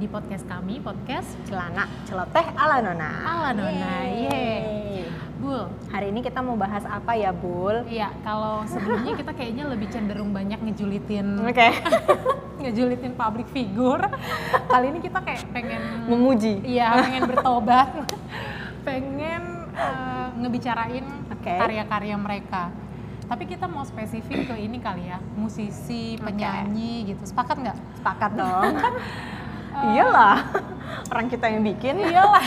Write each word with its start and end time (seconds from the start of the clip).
di 0.00 0.08
podcast 0.08 0.48
kami, 0.48 0.80
podcast 0.80 1.28
Celana 1.44 1.84
celoteh 2.08 2.56
ala 2.56 2.80
nona. 2.80 3.20
Ala 3.20 3.52
Nona. 3.52 4.08
Yeay. 4.08 5.04
Bul. 5.36 5.68
Hari 5.92 6.08
ini 6.08 6.24
kita 6.24 6.40
mau 6.40 6.56
bahas 6.56 6.88
apa 6.88 7.12
ya, 7.12 7.36
Bul? 7.36 7.84
Iya, 7.84 8.08
kalau 8.24 8.64
sebelumnya 8.64 9.12
kita 9.12 9.36
kayaknya 9.36 9.68
lebih 9.68 9.92
cenderung 9.92 10.32
banyak 10.32 10.56
ngejulitin 10.56 11.44
Oke. 11.44 11.68
ngejulitin 12.64 13.12
public 13.12 13.44
figure. 13.52 14.00
Kali 14.72 14.88
ini 14.88 15.04
kita 15.04 15.20
kayak 15.20 15.44
pengen 15.52 16.08
Memuji. 16.08 16.64
Iya, 16.64 17.04
pengen 17.04 17.22
bertobat. 17.28 17.92
pengen 18.88 19.68
eh, 19.76 20.28
ngebicarain 20.40 21.04
Oke. 21.28 21.54
karya-karya 21.60 22.16
mereka. 22.16 22.72
Tapi 23.28 23.44
kita 23.44 23.68
mau 23.68 23.84
spesifik 23.84 24.48
ke 24.48 24.56
ini 24.56 24.80
kali 24.80 25.12
ya, 25.12 25.20
musisi, 25.36 26.16
penyanyi 26.16 27.12
gitu. 27.12 27.28
Sepakat 27.28 27.60
nggak? 27.60 27.76
Sepakat 28.00 28.32
dong. 28.32 28.74
Iyalah. 29.82 30.38
Orang 31.12 31.26
kita 31.26 31.46
yang 31.46 31.62
bikin. 31.62 31.96
Iyalah. 31.98 32.46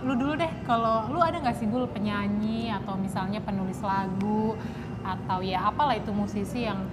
Lu 0.00 0.16
dulu 0.16 0.32
deh, 0.34 0.48
kalau 0.64 1.06
lu 1.06 1.20
ada 1.20 1.36
nggak 1.38 1.54
sih 1.54 1.68
dulu 1.68 1.84
penyanyi 1.86 2.72
atau 2.72 2.96
misalnya 2.96 3.38
penulis 3.38 3.78
lagu 3.78 4.56
atau 5.00 5.38
ya 5.40 5.64
apalah 5.64 5.92
itu 5.92 6.08
musisi 6.10 6.64
yang 6.64 6.88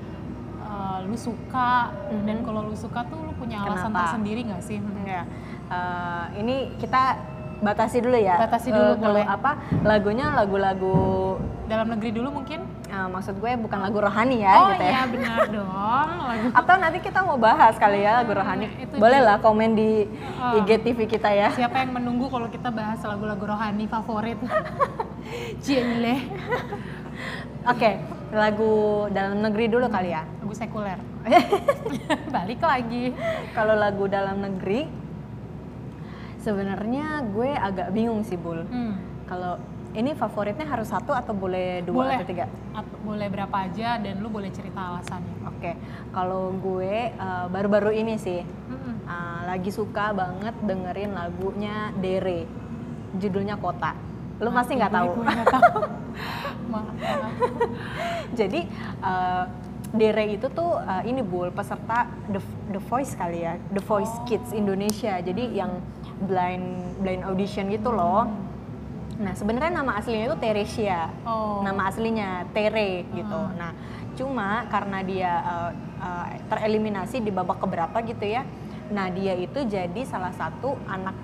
eh, 0.60 0.98
lu 1.08 1.16
suka 1.16 1.88
Mhm. 2.12 2.24
dan 2.28 2.38
kalau 2.44 2.68
lu 2.68 2.76
suka 2.76 3.08
tuh 3.08 3.16
lu 3.18 3.32
punya 3.34 3.64
alasan 3.64 3.90
Kenapa? 3.90 4.00
tersendiri 4.12 4.42
nggak 4.44 4.60
sih? 4.62 4.78
Ya. 5.08 5.24
Eh, 5.72 6.26
ini 6.44 6.56
kita 6.76 7.16
batasi 7.58 8.04
dulu 8.04 8.20
ya. 8.20 8.36
Batasi 8.38 8.70
dulu, 8.70 9.00
kalau 9.00 9.16
boleh. 9.16 9.26
apa? 9.26 9.52
Lagunya 9.82 10.28
lagu-lagu 10.30 11.40
Dalam 11.66 11.88
negeri 11.90 12.12
dulu 12.12 12.44
mungkin? 12.44 12.64
Eh, 12.88 13.08
maksud 13.08 13.36
gue 13.36 13.52
bukan 13.58 13.80
lagu 13.80 13.98
rohani 13.98 14.40
ya 14.40 14.54
oh 14.58 14.68
gitu 14.70 14.82
iya 14.82 14.92
ya. 14.94 15.04
benar 15.06 15.40
dong, 15.56 16.10
lagu 16.22 16.46
Atau 16.52 16.76
nanti 16.76 17.00
kita 17.00 17.20
mau 17.20 17.36
bahas 17.38 17.76
kali 17.76 18.00
ya 18.00 18.18
lagu 18.18 18.32
rohani. 18.32 18.68
itu 18.78 18.94
Boleh 18.94 19.20
juga. 19.20 19.28
lah 19.28 19.38
komen 19.38 19.70
di 19.74 19.92
Oh. 20.38 20.54
IGTV 20.56 21.00
kita 21.08 21.30
ya. 21.30 21.50
Siapa 21.52 21.78
yang 21.80 21.94
menunggu 21.94 22.28
kalau 22.28 22.46
kita 22.46 22.70
bahas 22.70 23.02
lagu-lagu 23.02 23.42
rohani 23.44 23.86
favorit? 23.86 24.38
Cile, 25.64 26.30
Oke, 27.66 28.00
lagu 28.30 28.74
dalam 29.10 29.42
negeri 29.42 29.66
dulu 29.68 29.88
kali 29.88 30.10
ya. 30.10 30.24
lagu 30.38 30.54
sekuler. 30.54 30.96
Balik 32.32 32.62
lagi. 32.62 33.12
Kalau 33.52 33.76
lagu 33.76 34.06
dalam 34.06 34.40
negeri, 34.40 34.86
sebenarnya 36.38 37.06
gue 37.28 37.50
agak 37.52 37.92
bingung 37.92 38.22
sih 38.22 38.38
bul. 38.38 38.64
Hmm. 38.64 38.96
Kalau 39.26 39.60
ini 39.94 40.12
favoritnya 40.12 40.66
harus 40.66 40.88
satu 40.88 41.12
atau 41.12 41.32
boleh 41.32 41.82
dua 41.82 42.04
boleh. 42.04 42.16
atau 42.18 42.28
tiga? 42.28 42.46
At- 42.72 42.96
boleh 43.00 43.28
berapa 43.28 43.56
aja 43.64 43.96
dan 43.98 44.20
lu 44.20 44.28
boleh 44.28 44.52
cerita 44.52 44.78
alasannya. 44.78 45.36
Oke, 45.48 45.72
kalau 46.12 46.52
gue 46.54 46.92
eh, 47.10 47.46
baru-baru 47.48 47.92
ini 47.94 48.16
sih 48.16 48.44
Mm-mm. 48.44 48.96
eh, 49.04 49.40
lagi 49.48 49.72
suka 49.72 50.12
banget 50.12 50.54
dengerin 50.62 51.12
lagunya 51.12 51.96
Dere, 51.96 52.44
judulnya 53.16 53.56
Kota. 53.56 53.96
Lu 54.38 54.52
pasti 54.52 54.76
nggak 54.76 54.92
tahu. 54.92 55.12
tahu. 55.46 55.80
Jadi 58.40 58.60
eh, 59.02 59.44
Dere 59.88 60.26
itu 60.30 60.52
tuh 60.52 60.76
eh, 60.78 61.08
ini 61.08 61.24
bul 61.24 61.48
peserta 61.50 62.06
The, 62.28 62.44
The 62.70 62.82
Voice 62.84 63.16
kali 63.16 63.40
ya, 63.42 63.56
The 63.72 63.82
Voice 63.82 64.12
Oh. 64.14 64.26
Kids 64.28 64.52
Indonesia. 64.52 65.16
Jadi 65.18 65.56
yang 65.56 65.80
blind 66.20 66.68
blind 67.00 67.24
audition 67.24 67.72
gitu 67.72 67.90
loh. 67.90 68.28
Nah 69.18 69.34
sebenarnya 69.34 69.74
nama 69.74 69.98
aslinya 69.98 70.30
itu 70.30 70.38
Teresia. 70.38 71.10
Oh. 71.26 71.62
Nama 71.62 71.82
aslinya 71.90 72.30
Tere 72.52 73.06
gitu. 73.10 73.40
Hmm. 73.40 73.58
Nah 73.58 73.72
cuma 74.14 74.66
karena 74.68 75.00
dia 75.02 75.32
eh, 75.40 75.72
eh, 76.00 76.28
tereliminasi 76.48 77.22
di 77.22 77.30
babak 77.30 77.58
keberapa 77.60 77.98
gitu 78.02 78.26
ya. 78.26 78.46
Nah 78.90 79.10
dia 79.10 79.34
itu 79.34 79.62
jadi 79.62 80.02
salah 80.06 80.32
satu 80.32 80.78
anak 80.86 81.18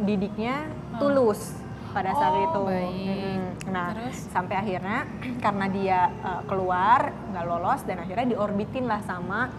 didiknya 0.00 0.68
Hmm. 0.90 0.98
Tulus 0.98 1.54
pada 1.90 2.10
saat 2.12 2.34
Oh, 2.34 2.44
itu. 2.44 2.60
baik. 2.66 3.18
Mm. 3.30 3.46
Nah 3.70 3.88
Terus? 3.94 4.16
sampai 4.30 4.54
akhirnya 4.56 5.06
karena 5.44 5.66
dia 5.66 5.98
uh, 6.20 6.42
keluar 6.44 7.10
nggak 7.30 7.46
lolos 7.46 7.80
dan 7.82 7.98
akhirnya 7.98 8.26
diorbitin 8.28 8.86
lah 8.86 9.02
sama 9.02 9.50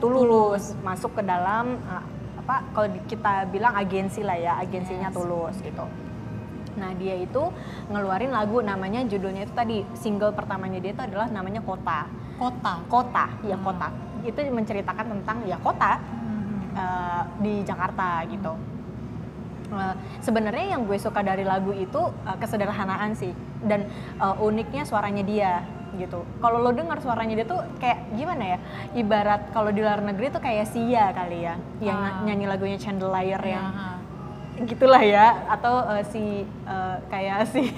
Tulus, 0.00 0.72
masuk 0.80 1.12
ke 1.12 1.22
dalam 1.22 1.76
uh, 1.84 2.04
apa 2.40 2.64
kalau 2.72 2.88
kita 3.04 3.44
bilang 3.48 3.72
agensi 3.72 4.20
lah 4.20 4.36
ya 4.36 4.52
agensinya 4.56 5.08
Yes. 5.08 5.16
Tulus 5.16 5.56
gitu. 5.60 5.84
Nah 6.74 6.90
dia 6.94 7.14
itu 7.16 7.42
ngeluarin 7.86 8.30
lagu 8.30 8.58
namanya 8.60 9.02
judulnya 9.02 9.44
itu 9.44 9.54
tadi 9.54 9.76
single 9.94 10.30
pertamanya 10.30 10.78
dia 10.78 10.90
itu 10.90 11.02
adalah 11.02 11.26
namanya 11.28 11.60
Kota. 11.60 12.06
Kota. 12.34 12.74
Kota 12.86 13.26
ya 13.42 13.54
Hmm. 13.54 13.64
Kota. 13.64 13.88
Itu 14.22 14.40
menceritakan 14.40 15.06
tentang 15.12 15.36
ya 15.44 15.56
kota 15.56 16.00
Hmm. 16.00 16.74
uh, 16.74 17.22
di 17.38 17.62
Jakarta 17.62 18.24
gitu. 18.26 18.52
Uh, 19.68 19.94
Sebenarnya 20.20 20.76
yang 20.76 20.84
gue 20.84 20.96
suka 20.96 21.20
dari 21.20 21.42
lagu 21.42 21.70
itu 21.70 21.98
uh, 21.98 22.36
kesederhanaan 22.36 23.12
sih 23.12 23.32
dan 23.62 23.88
uh, 24.18 24.36
uniknya 24.38 24.84
suaranya 24.84 25.24
dia 25.24 25.64
gitu. 25.94 26.26
Kalau 26.38 26.58
lo 26.58 26.74
dengar 26.74 26.98
suaranya 26.98 27.34
dia 27.34 27.46
tuh 27.46 27.62
kayak 27.78 28.12
gimana 28.12 28.44
ya? 28.44 28.58
Ibarat 28.92 29.54
kalau 29.54 29.70
di 29.70 29.78
luar 29.78 30.02
negeri 30.02 30.26
tuh 30.28 30.42
kayak 30.42 30.66
Sia 30.66 31.14
kali 31.14 31.46
ya, 31.46 31.54
yang 31.78 31.94
Ah. 31.96 32.18
nyanyi 32.26 32.50
lagunya 32.50 32.74
Chandelier 32.74 33.38
yang 33.40 33.66
Ya. 33.70 34.02
Gitulah 34.56 35.02
ya 35.02 35.26
atau 35.48 35.82
uh, 35.82 36.02
si 36.06 36.22
uh, 36.62 36.96
kayak 37.08 37.50
si 37.50 37.74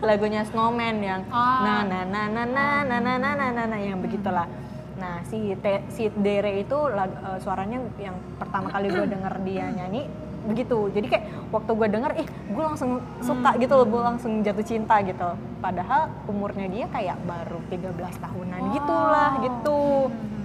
lagunya 0.00 0.46
Snowman 0.46 0.98
yang 0.98 1.22
Ah. 1.28 1.82
na 1.82 2.00
na 2.00 2.00
na 2.04 2.22
na 2.28 2.44
na 2.46 2.64
na 2.84 2.96
na 3.02 3.12
na 3.18 3.30
na 3.34 3.46
na 3.50 3.62
na 3.66 3.76
yang 3.76 3.98
begitulah. 3.98 4.46
Nah 4.94 5.26
si 5.26 5.54
Te- 5.56 5.82
si 5.88 6.06
Dere 6.14 6.54
itu 6.56 6.78
lag- 6.86 7.18
uh, 7.20 7.38
suaranya 7.38 7.82
yang 7.96 8.14
pertama 8.36 8.70
kali 8.70 8.88
gue 8.88 9.06
denger 9.06 9.34
dia 9.42 9.66
nyanyi 9.70 10.06
begitu. 10.40 10.88
Jadi 10.88 11.06
kayak 11.06 11.24
waktu 11.50 11.70
gue 11.70 11.88
denger, 11.90 12.12
ih 12.16 12.24
gue 12.48 12.64
langsung 12.64 12.90
suka 13.20 13.50
gitu 13.56 13.74
loh, 13.74 13.84
gue 13.84 14.00
langsung 14.00 14.32
jatuh 14.40 14.64
cinta 14.64 14.96
gitu. 15.02 15.28
Padahal 15.58 16.08
umurnya 16.24 16.64
dia 16.64 16.86
kayak 16.86 17.18
baru 17.22 17.60
13 17.68 17.90
tahunan 18.16 18.60
Wow. 18.62 18.72
gitulah 18.72 19.30
gitu. 19.40 19.80
Hmm. 20.08 20.39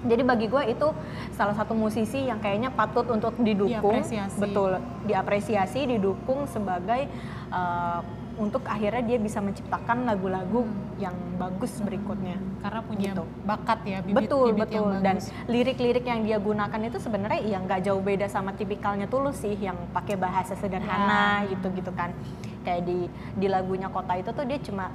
Jadi 0.00 0.22
bagi 0.22 0.46
gue 0.46 0.62
itu 0.68 0.88
salah 1.32 1.52
satu 1.52 1.72
musisi 1.72 2.22
yang 2.22 2.38
kayaknya 2.38 2.70
patut 2.70 3.08
untuk 3.08 3.34
didukung, 3.36 3.98
Diapresiasi. 3.98 4.38
betul, 4.38 4.70
diapresiasi, 5.04 5.80
didukung 5.88 6.46
sebagai 6.46 7.10
uh, 7.48 7.98
untuk 8.36 8.62
akhirnya 8.62 9.02
dia 9.04 9.18
bisa 9.18 9.38
menciptakan 9.38 10.06
lagu-lagu 10.06 10.62
yang 10.96 11.10
bagus 11.34 11.74
berikutnya. 11.80 12.38
Karena 12.58 12.80
punya 12.80 13.10
Gitu. 13.10 13.24
bakat 13.42 13.78
ya, 13.82 13.98
bibit, 13.98 14.14
betul 14.24 14.46
bibit 14.48 14.62
betul 14.64 14.86
yang 14.86 15.02
dan 15.02 15.16
bagus. 15.16 15.30
lirik-lirik 15.46 16.04
yang 16.04 16.20
dia 16.22 16.38
gunakan 16.38 16.80
itu 16.80 16.98
sebenarnya 16.98 17.40
ya 17.40 17.58
nggak 17.58 17.80
jauh 17.82 17.98
beda 18.00 18.26
sama 18.26 18.50
tipikalnya 18.52 19.06
tulus 19.06 19.36
sih 19.36 19.54
yang 19.56 19.74
pakai 19.90 20.14
bahasa 20.14 20.54
sederhana 20.54 21.42
Ya. 21.42 21.50
gitu 21.50 21.66
gitu 21.72 21.90
kan 21.92 22.14
kayak 22.62 22.82
di 22.82 23.06
di 23.34 23.46
lagunya 23.46 23.88
kota 23.88 24.14
itu 24.14 24.30
tuh 24.30 24.42
dia 24.42 24.58
cuma 24.60 24.90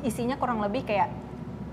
isinya 0.00 0.34
kurang 0.34 0.58
lebih 0.58 0.82
kayak 0.84 1.10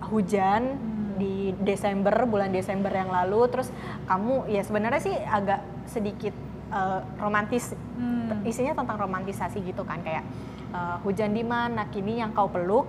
hujan 0.03 0.77
Hmm. 0.77 0.94
Di 1.15 1.55
Desember 1.63 2.13
bulan 2.27 2.51
Desember 2.51 2.91
yang 2.91 3.07
lalu 3.07 3.47
terus 3.47 3.71
kamu 4.05 4.47
ya 4.47 4.61
sebenarnya 4.61 5.01
sih 5.01 5.15
agak 5.15 5.63
sedikit 5.87 6.35
eh, 6.71 6.99
romantis 7.17 7.71
Hmm. 7.95 8.43
isinya 8.43 8.75
tentang 8.75 8.99
romantisasi 8.99 9.63
gitu 9.63 9.87
kan 9.87 10.03
kayak 10.03 10.27
eh, 10.75 10.97
hujan 11.07 11.31
di 11.31 11.47
mana 11.47 11.87
kini 11.87 12.19
yang 12.19 12.35
kau 12.35 12.51
peluk 12.51 12.83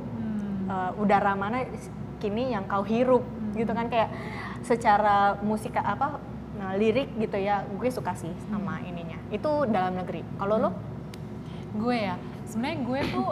Hmm. 0.66 0.66
uh, 0.66 0.90
udara 0.98 1.38
mana 1.38 1.62
kini 2.18 2.50
yang 2.50 2.66
kau 2.66 2.82
hirup 2.82 3.22
Hmm. 3.22 3.54
gitu 3.54 3.70
kan 3.70 3.86
kayak 3.86 4.10
secara 4.66 5.38
musik 5.38 5.78
apa 5.78 6.18
nah, 6.58 6.74
lirik 6.74 7.14
gitu 7.14 7.38
ya 7.38 7.62
gue 7.68 7.86
suka 7.86 8.18
sih 8.18 8.32
sama 8.50 8.82
Hmm. 8.82 8.90
ininya 8.90 9.18
itu 9.30 9.50
dalam 9.70 9.94
negeri 9.94 10.26
kalau 10.34 10.58
lo 10.58 10.70
gue 11.76 11.94
ya 11.94 12.18
sebenarnya 12.48 12.78
gue 12.82 13.00
tuh 13.12 13.28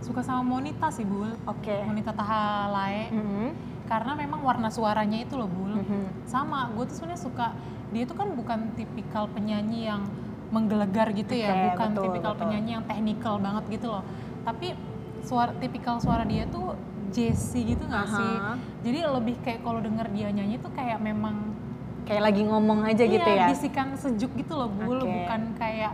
suka 0.00 0.20
sama 0.20 0.42
Monita 0.42 0.88
sih 0.88 1.04
bul 1.04 1.28
oke 1.44 1.74
Monita 1.84 2.10
Tahalae 2.10 3.12
Mhm. 3.12 3.46
karena 3.84 4.12
memang 4.14 4.40
warna 4.40 4.68
suaranya 4.68 5.18
itu 5.18 5.34
loh 5.34 5.46
bul 5.46 5.76
Mhm. 5.76 6.24
sama 6.24 6.68
gue 6.70 6.84
tuh 6.84 6.96
sebenarnya 6.96 7.20
suka 7.20 7.46
dia 7.90 8.04
tuh 8.04 8.14
kan 8.14 8.28
bukan 8.32 8.72
tipikal 8.74 9.26
penyanyi 9.26 9.86
yang 9.86 10.02
menggelegar 10.50 11.10
gitu 11.12 11.30
ya 11.32 11.50
Oke, 11.52 11.62
bukan 11.70 11.88
betul, 11.90 12.02
tipikal 12.04 12.32
betul. 12.32 12.42
penyanyi 12.42 12.70
yang 12.72 12.84
teknikal 12.84 13.34
banget 13.38 13.64
gitu 13.70 13.86
loh 13.88 14.02
tapi 14.40 14.74
suara 15.20 15.52
tipikal 15.54 16.00
suara 16.00 16.24
dia 16.24 16.48
tuh 16.48 16.74
Jesse 17.10 17.60
gitu 17.66 17.82
nggak 17.82 18.06
Aha. 18.06 18.16
sih 18.16 18.34
jadi 18.82 19.10
lebih 19.10 19.36
kayak 19.40 19.60
kalau 19.60 19.78
denger 19.78 20.06
dia 20.10 20.30
nyanyi 20.30 20.56
tuh 20.56 20.70
kayak 20.70 20.98
memang 20.98 21.52
kayak 22.02 22.22
lagi 22.24 22.42
ngomong 22.42 22.82
aja 22.82 23.04
iya, 23.04 23.12
gitu 23.12 23.28
ya 23.28 23.46
bisikan 23.46 23.88
sejuk 23.94 24.32
gitu 24.32 24.54
loh 24.54 24.70
bul 24.70 24.98
Oke. 24.98 25.10
bukan 25.12 25.54
kayak 25.54 25.92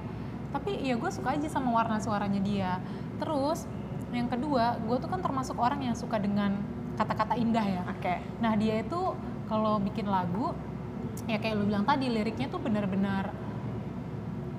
tapi 0.52 0.78
ya 0.78 0.94
gue 0.94 1.10
suka 1.10 1.34
aja 1.34 1.48
sama 1.48 1.72
warna 1.74 1.96
suaranya 1.98 2.38
dia 2.38 2.80
terus 3.16 3.64
yang 4.14 4.28
kedua 4.30 4.78
gue 4.78 4.96
tuh 5.02 5.08
kan 5.10 5.20
termasuk 5.22 5.56
orang 5.58 5.82
yang 5.82 5.96
suka 5.98 6.18
dengan 6.20 6.58
kata-kata 6.94 7.34
indah 7.34 7.66
ya 7.66 7.82
oke 7.86 8.14
nah 8.38 8.54
dia 8.54 8.80
itu 8.80 9.00
kalau 9.46 9.78
bikin 9.82 10.06
lagu 10.06 10.54
ya 11.26 11.38
kayak 11.40 11.54
lu 11.58 11.64
bilang 11.70 11.84
tadi 11.86 12.06
liriknya 12.10 12.46
tuh 12.50 12.60
benar-benar 12.62 13.32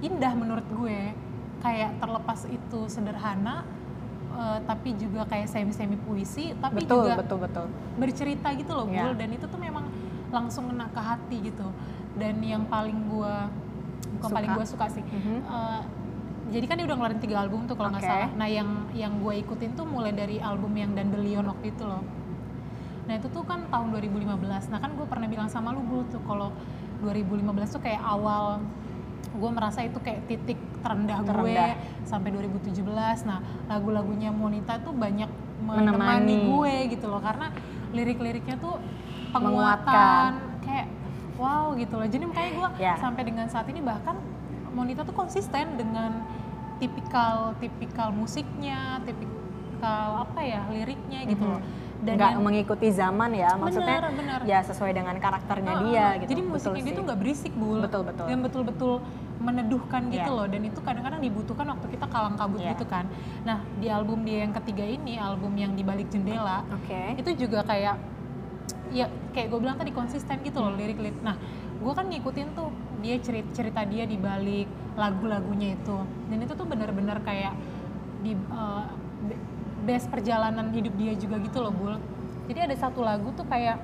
indah 0.04 0.34
menurut 0.38 0.68
gue 0.70 1.14
kayak 1.62 1.98
terlepas 1.98 2.46
itu 2.46 2.80
sederhana 2.86 3.66
eh, 4.38 4.60
tapi 4.70 4.94
juga 4.94 5.26
kayak 5.26 5.50
semi-semi 5.50 5.98
puisi 5.98 6.54
tapi 6.62 6.86
betul 6.86 7.08
juga 7.08 7.14
betul 7.18 7.38
betul 7.42 7.66
bercerita 7.98 8.54
gitu 8.54 8.72
loh. 8.78 8.86
Bul 8.86 9.14
dan 9.18 9.30
itu 9.34 9.46
tuh 9.50 9.58
memang 9.58 9.90
langsung 10.30 10.70
kena 10.70 10.86
ke 10.92 11.02
hati 11.02 11.38
gitu 11.50 11.68
dan 12.20 12.38
yang 12.44 12.68
paling 12.70 12.98
gue 13.10 13.36
bukan 14.18 14.30
Suka. 14.30 14.38
paling 14.38 14.52
gue 14.54 14.66
suka 14.68 14.86
sih 14.92 15.04
Mhm. 15.04 15.38
Eh, 15.46 15.82
jadi 16.48 16.66
kan 16.66 16.76
dia 16.78 16.86
udah 16.86 16.96
ngeluarin 16.96 17.20
tiga 17.20 17.38
album 17.40 17.68
tuh 17.68 17.76
kalau 17.76 17.90
nggak 17.92 18.04
salah 18.04 18.30
nah 18.34 18.48
yang 18.48 18.68
yang 18.94 19.20
gue 19.20 19.34
ikutin 19.42 19.76
tuh 19.76 19.84
mulai 19.84 20.12
dari 20.12 20.40
album 20.40 20.72
yang 20.74 20.92
Dandelion 20.92 21.46
waktu 21.46 21.72
itu 21.72 21.84
loh 21.84 22.04
nah 23.08 23.16
itu 23.16 23.28
tuh 23.28 23.44
kan 23.44 23.68
tahun 23.68 23.88
2015 23.94 24.28
nah 24.68 24.80
kan 24.80 24.92
gue 24.94 25.08
pernah 25.08 25.28
bilang 25.28 25.48
sama 25.48 25.72
lu 25.72 25.80
Bul, 25.82 26.04
tuh 26.08 26.20
kalau 26.24 26.52
2015 27.00 27.48
tuh 27.70 27.82
kayak 27.82 28.02
awal 28.02 28.60
gue 29.28 29.50
merasa 29.54 29.84
itu 29.84 30.00
kayak 30.00 30.26
titik 30.26 30.58
terendah, 30.82 31.20
gue 31.22 31.30
Terendah. 31.54 31.78
sampai 32.04 32.30
2017 32.32 32.74
nah 33.24 33.40
lagu-lagunya 33.68 34.32
Monita 34.32 34.80
tuh 34.80 34.92
banyak 34.92 35.30
Menemani. 35.58 35.84
menemani 35.90 36.36
gue 36.48 36.74
gitu 36.92 37.06
loh 37.08 37.20
karena 37.20 37.50
lirik-liriknya 37.92 38.56
tuh 38.58 38.78
penguatan 39.30 40.32
Menguatkan. 40.38 40.64
kayak 40.64 40.88
wow 41.36 41.74
gitu 41.76 41.96
loh 41.96 42.08
jadi 42.08 42.24
makanya 42.24 42.52
gue 42.52 42.70
Ya. 42.78 42.94
sampai 42.98 43.24
dengan 43.24 43.48
saat 43.48 43.68
ini 43.68 43.80
bahkan 43.80 44.16
Monita 44.78 45.02
tuh 45.02 45.12
konsisten 45.12 45.74
dengan 45.74 46.22
tipikal 46.78 47.58
tipikal 47.58 48.14
musiknya 48.14 49.02
tipikal 49.02 50.22
apa 50.22 50.40
ya 50.40 50.62
liriknya 50.70 51.26
gitu 51.26 51.42
Mhm. 51.42 51.52
loh 51.52 51.62
dan 51.98 52.14
nggak 52.14 52.32
yang- 52.32 52.46
mengikuti 52.46 52.88
zaman 52.94 53.34
ya 53.34 53.58
maksudnya 53.58 53.98
Benar, 53.98 54.14
benar. 54.14 54.40
ya 54.46 54.60
sesuai 54.62 54.94
dengan 54.94 55.18
karakternya 55.18 55.74
Ah, 55.74 55.82
dia 55.82 56.08
gitu 56.16 56.30
Jadi 56.30 56.42
Betul 56.44 56.54
musiknya 56.54 56.78
dia 56.78 56.86
sih. 56.86 56.94
tuh 56.94 57.04
nggak 57.04 57.20
berisik 57.20 57.54
bul. 57.58 57.82
Betul, 57.82 58.02
betul. 58.06 58.26
Dan 58.30 58.40
betul-betul 58.40 58.94
meneduhkan 59.40 60.02
gitu 60.08 60.22
Iya. 60.24 60.38
loh. 60.38 60.46
Dan 60.46 60.62
itu 60.64 60.80
kadang-kadang 60.80 61.18
dibutuhkan 61.20 61.66
waktu 61.68 61.86
kita 61.90 62.06
kalang 62.08 62.38
kabut 62.38 62.62
Iya. 62.62 62.70
gitu 62.74 62.86
kan. 62.86 63.10
Nah 63.42 63.58
di 63.76 63.90
album 63.90 64.22
dia 64.22 64.46
yang 64.46 64.54
ketiga 64.54 64.86
ini, 64.86 65.18
album 65.18 65.58
yang 65.58 65.74
di 65.74 65.82
balik 65.82 66.06
jendela, 66.08 66.62
oke 66.68 67.02
itu 67.18 67.30
juga 67.40 67.66
kayak 67.66 67.98
ya 68.88 69.06
kayak 69.34 69.50
gue 69.50 69.60
bilang 69.60 69.76
tadi 69.76 69.90
konsisten 69.90 70.38
gitu 70.42 70.62
Hmm. 70.62 70.70
loh 70.70 70.74
lirik-lirik. 70.76 71.18
Nah 71.20 71.34
gue 71.76 71.92
kan 71.92 72.06
ngikutin 72.06 72.54
tuh 72.54 72.70
dia 73.02 73.16
cerita 73.22 73.50
cerita 73.54 73.82
dia 73.86 74.04
di 74.10 74.18
balik 74.18 74.68
lagu-lagunya 74.98 75.78
itu. 75.78 75.98
Dan 76.30 76.38
itu 76.42 76.54
tuh 76.58 76.66
benar-benar 76.66 77.22
kayak 77.22 77.54
di 78.26 78.34
be- 78.34 79.42
best 79.86 80.10
perjalanan 80.10 80.74
hidup 80.74 80.94
dia 80.98 81.14
juga 81.14 81.38
gitu 81.40 81.62
loh 81.62 81.74
bul. 81.74 81.96
Jadi 82.48 82.60
ada 82.72 82.76
satu 82.76 83.04
lagu 83.06 83.30
tuh 83.38 83.46
kayak 83.46 83.78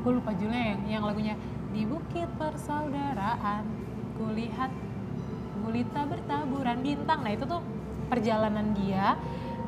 gue 0.00 0.12
lupa 0.16 0.32
judulnya 0.32 0.64
yang, 0.74 0.80
yang 1.00 1.04
lagunya 1.04 1.34
di 1.70 1.84
bukit 1.84 2.26
persaudaraan 2.40 3.62
kulihat 4.16 4.72
gulita 5.60 6.08
bertaburan 6.08 6.80
bintang 6.80 7.20
nah 7.20 7.32
itu 7.32 7.44
tuh 7.44 7.60
perjalanan 8.08 8.72
dia 8.72 9.14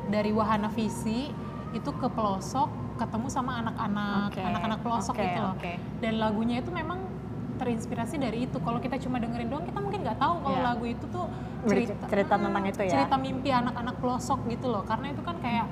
dari 0.09 0.33
wahana 0.33 0.67
visi 0.73 1.29
itu 1.71 1.89
ke 1.95 2.07
pelosok 2.11 2.97
ketemu 2.97 3.27
sama 3.29 3.61
anak-anak 3.65 4.29
Oke, 4.33 4.41
anak-anak 4.41 4.79
pelosok 4.81 5.15
oke, 5.15 5.23
gitu 5.25 5.39
loh 5.41 5.53
oke. 5.57 5.73
dan 6.01 6.13
lagunya 6.21 6.55
itu 6.61 6.69
memang 6.73 6.99
terinspirasi 7.53 8.15
dari 8.17 8.45
itu 8.45 8.57
kalau 8.59 8.77
kita 8.77 8.97
cuma 8.97 9.17
dengerin 9.17 9.47
doang 9.47 9.63
kita 9.63 9.79
mungkin 9.79 9.99
nggak 10.01 10.17
tahu 10.17 10.35
kalau 10.41 10.57
Iya. 10.57 10.65
lagu 10.65 10.85
itu 10.85 11.05
tuh 11.07 11.25
cerita 11.63 11.93
cerita 12.07 12.33
Ah, 12.35 12.41
tentang 12.41 12.63
itu 12.65 12.81
ya. 12.81 12.91
cerita 12.91 13.15
mimpi 13.15 13.49
anak-anak 13.49 13.95
pelosok 13.97 14.39
gitu 14.47 14.67
loh 14.67 14.83
karena 14.83 15.07
itu 15.09 15.21
kan 15.21 15.35
kayak 15.39 15.65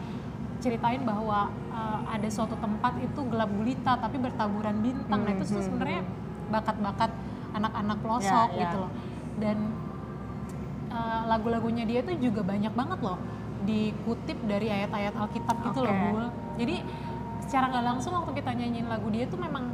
ceritain 0.62 1.02
bahwa 1.02 1.50
uh, 1.74 2.00
ada 2.06 2.30
suatu 2.30 2.54
tempat 2.56 2.94
itu 3.02 3.20
gelap 3.26 3.50
gulita 3.50 3.98
tapi 3.98 4.18
bertaburan 4.18 4.78
bintang 4.80 5.26
nah 5.26 5.32
itu 5.32 5.44
tuh 5.44 5.58
Mhm. 5.58 5.66
sebenarnya 5.66 6.02
bakat-bakat 6.48 7.12
anak-anak 7.52 7.98
pelosok 8.00 8.48
Ya, 8.52 8.56
ya. 8.56 8.62
gitu 8.64 8.78
loh 8.78 8.92
dan 9.38 9.58
uh, 10.90 11.22
lagu-lagunya 11.28 11.84
dia 11.84 12.00
tuh 12.02 12.16
juga 12.16 12.42
banyak 12.44 12.72
banget 12.72 13.00
loh 13.02 13.18
dikutip 13.62 14.38
dari 14.46 14.68
ayat-ayat 14.68 15.14
Alkitab 15.14 15.56
gitu 15.66 15.80
loh 15.82 15.94
Oke. 15.94 16.02
Bul 16.08 16.24
jadi 16.58 16.76
secara 17.42 17.66
nggak 17.70 17.86
langsung 17.86 18.12
waktu 18.16 18.32
kita 18.34 18.52
nyanyiin 18.54 18.88
lagu 18.88 19.08
dia 19.10 19.26
tuh 19.26 19.38
memang 19.38 19.70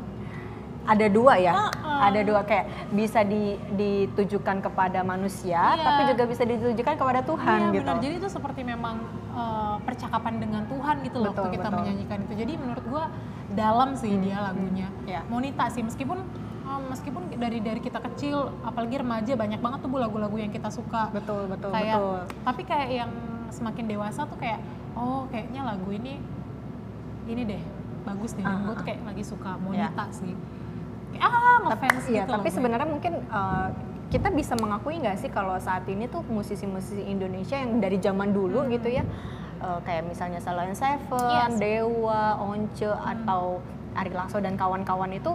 ada 0.88 1.08
dua 1.08 1.34
ya 1.36 1.52
Ah, 1.52 1.72
ah. 1.84 2.00
ada 2.08 2.24
dua 2.24 2.42
kayak 2.42 2.66
bisa 2.90 3.20
di- 3.22 3.60
ditujukan 3.72 4.64
kepada 4.64 5.04
manusia 5.04 5.76
Iya. 5.76 5.84
tapi 5.84 6.02
juga 6.08 6.24
bisa 6.26 6.44
ditujukan 6.44 6.96
kepada 6.96 7.20
Tuhan 7.22 7.60
iya, 7.62 7.74
gitu 7.76 7.84
benar. 7.86 8.00
Jadi 8.00 8.16
itu 8.16 8.30
seperti 8.32 8.62
memang 8.64 8.96
uh, 9.32 9.76
percakapan 9.84 10.40
dengan 10.40 10.64
Tuhan 10.66 10.96
gitu 11.04 11.18
loh 11.20 11.30
Betul, 11.30 11.44
waktu 11.44 11.50
kita 11.54 11.68
betul. 11.68 11.78
menyanyikan 11.78 12.18
itu. 12.24 12.34
Jadi 12.38 12.54
menurut 12.56 12.86
gua 12.88 13.04
dalam 13.50 13.90
sih 13.94 14.10
Hmm, 14.10 14.24
dia 14.24 14.38
lagunya. 14.42 14.88
hmm, 14.88 15.06
iya. 15.06 15.22
Monita 15.28 15.68
sih 15.68 15.84
meskipun 15.84 16.24
uh, 16.64 16.82
meskipun 16.88 17.22
dari 17.36 17.60
dari 17.60 17.80
kita 17.84 18.00
kecil 18.02 18.56
apalagi 18.64 18.96
remaja 18.98 19.34
banyak 19.36 19.60
banget 19.60 19.80
tuh 19.82 19.90
lagu-lagu 19.92 20.36
yang 20.36 20.50
kita 20.50 20.72
suka. 20.72 21.12
betul 21.12 21.52
betul 21.52 21.70
kayak 21.76 22.00
betul 22.00 22.20
tapi 22.44 22.62
kayak 22.64 22.90
yang 22.96 23.12
semakin 23.48 23.86
dewasa 23.86 24.24
tuh 24.24 24.36
kayak 24.36 24.60
oh 24.94 25.28
kayaknya 25.28 25.64
lagu 25.64 25.88
ini 25.90 26.20
ini 27.28 27.44
deh 27.44 27.64
bagus 28.04 28.32
nih. 28.36 28.44
Ah, 28.44 28.56
gue 28.64 28.72
ah, 28.72 28.76
tuh 28.76 28.84
ah. 28.84 28.88
kayak 28.88 29.00
lagi 29.04 29.24
suka 29.24 29.52
Monita 29.60 29.92
Iya. 30.08 30.16
sih. 30.16 30.34
Ah 31.18 31.58
ngefans 31.64 32.06
iya 32.08 32.24
gitu 32.24 32.32
tapi 32.32 32.48
loh, 32.48 32.56
sebenarnya 32.56 32.88
mungkin 32.88 33.14
uh, 33.28 33.68
kita 34.08 34.32
bisa 34.32 34.56
mengakui 34.56 34.96
nggak 34.98 35.18
sih 35.18 35.28
kalau 35.28 35.58
saat 35.58 35.84
ini 35.86 36.08
tuh 36.08 36.24
musisi-musisi 36.24 37.04
Indonesia 37.04 37.58
yang 37.58 37.80
dari 37.80 37.98
zaman 37.98 38.32
dulu 38.32 38.64
Hmm. 38.64 38.72
gitu 38.72 38.88
ya 38.90 39.04
uh, 39.60 39.80
kayak 39.82 40.08
misalnya 40.08 40.40
Salon 40.40 40.72
Seven, 40.72 41.28
Yes. 41.28 41.60
Dewa, 41.60 42.40
Once 42.40 42.88
atau 42.88 43.60
Ari 43.98 44.14
Lasso 44.14 44.38
dan 44.38 44.54
kawan-kawan 44.54 45.10
itu 45.12 45.34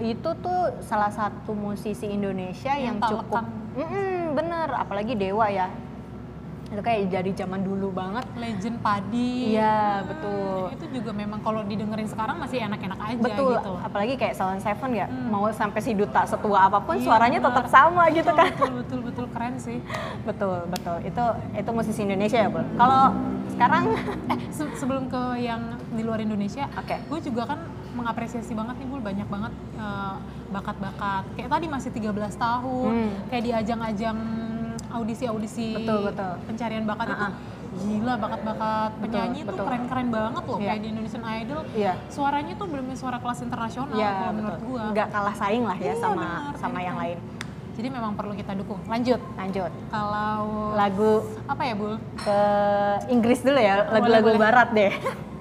itu 0.00 0.30
tuh 0.40 0.60
salah 0.80 1.12
satu 1.12 1.52
musisi 1.52 2.08
Indonesia 2.08 2.72
Yang 2.72 2.82
yang, 2.82 2.96
cukup 3.04 3.26
lekang. 3.28 3.46
Mm-mm, 3.76 4.18
bener 4.34 4.68
apalagi 4.72 5.14
Dewa 5.14 5.46
ya 5.46 5.68
itu 6.68 6.78
kayak 6.78 7.08
dari 7.08 7.32
zaman 7.32 7.60
dulu 7.60 7.88
banget. 7.90 8.28
Legend 8.34 8.76
padi. 8.78 9.52
Iya, 9.52 10.04
betul. 10.04 10.68
itu 10.68 10.84
juga 10.94 11.10
memang 11.12 11.40
kalau 11.40 11.60
didengerin 11.62 12.04
sekarang 12.04 12.36
masih 12.36 12.60
enak-enak 12.60 12.98
aja 12.98 13.18
betul 13.18 13.56
gitu. 13.56 13.72
apalagi 13.80 14.14
kayak 14.14 14.34
Salon 14.34 14.58
Seven 14.58 14.90
ya. 14.92 15.06
Hmm. 15.06 15.28
mau 15.28 15.48
sampai 15.50 15.80
si 15.80 15.92
duta 15.92 16.22
setua 16.22 16.68
apa 16.68 16.78
pun 16.78 16.94
Iya, 16.94 17.04
suaranya 17.04 17.38
benar. 17.38 17.48
tetap 17.50 17.66
sama 17.68 18.02
gitu 18.10 18.26
Betul, 18.26 18.36
kan. 18.36 18.48
betul 18.50 18.70
betul 18.74 18.98
betul. 19.02 19.24
Keren 19.28 19.54
sih. 19.56 19.78
Betul 20.22 20.58
betul. 20.66 20.96
Itu 21.02 21.24
itu 21.54 21.70
musisi 21.70 22.00
Indonesia 22.02 22.38
ya 22.38 22.48
bu 22.48 22.60
kalau 22.74 23.02
sekarang? 23.50 23.84
Eh 24.28 24.40
se- 24.50 24.74
sebelum 24.76 25.06
ke 25.06 25.22
yang 25.38 25.60
di 25.88 26.02
luar 26.02 26.18
Indonesia 26.18 26.68
oke. 26.70 26.96
gue 27.02 27.20
juga 27.22 27.42
kan 27.46 27.58
mengapresiasi 27.90 28.52
banget 28.52 28.76
nih 28.76 28.86
Bul. 28.86 29.00
Banyak 29.00 29.26
banget 29.26 29.52
eh, 29.74 30.14
bakat-bakat. 30.48 31.24
Kayak 31.34 31.50
tadi 31.50 31.66
masih 31.66 31.90
13 31.90 32.12
tahun. 32.36 32.92
Hmm. 32.92 33.10
kayak 33.26 33.42
di 33.42 33.52
ajang-ajang 33.52 34.18
audisi-audisi 34.90 35.68
Betul, 35.76 35.98
betul. 36.08 36.32
pencarian 36.44 36.84
bakat 36.84 37.06
itu 37.08 37.16
Ah, 37.16 37.24
ah. 37.24 37.32
gila 37.78 38.14
bakat-bakat 38.16 38.90
Betul, 38.90 39.02
penyanyi 39.04 39.38
tuh 39.38 39.46
betul. 39.50 39.64
keren-keren 39.64 40.08
banget 40.08 40.42
loh 40.44 40.58
Iya. 40.58 40.66
kayak 40.66 40.80
di 40.80 40.88
Indonesian 40.88 41.24
Idol 41.24 41.60
iya 41.72 41.92
suaranya 42.08 42.52
tuh 42.54 42.66
belum 42.66 42.86
suara 42.92 43.18
kelas 43.18 43.38
internasional 43.40 43.92
iya 43.92 44.08
kalau 44.10 44.24
betul 44.24 44.34
menurut 44.34 44.60
gua 44.64 44.84
nggak 44.90 45.08
kalah 45.08 45.34
saing 45.34 45.62
lah 45.62 45.76
ya 45.76 45.84
Iya, 45.86 45.94
sama 45.96 46.16
benar, 46.18 46.52
sama 46.56 46.78
yang 46.80 46.96
lain 46.96 47.18
jadi 47.74 47.88
memang 47.88 48.12
perlu 48.12 48.32
kita 48.32 48.52
dukung 48.54 48.80
lanjut 48.84 49.20
lanjut 49.34 49.70
kalau 49.86 50.74
lagu 50.74 51.12
apa 51.46 51.62
ya 51.62 51.74
Bul? 51.74 51.94
ke 52.18 52.38
Inggris 53.08 53.40
dulu 53.40 53.60
ya 53.60 53.86
lagu-lagu 53.86 54.30
barat 54.34 54.68
deh 54.72 54.92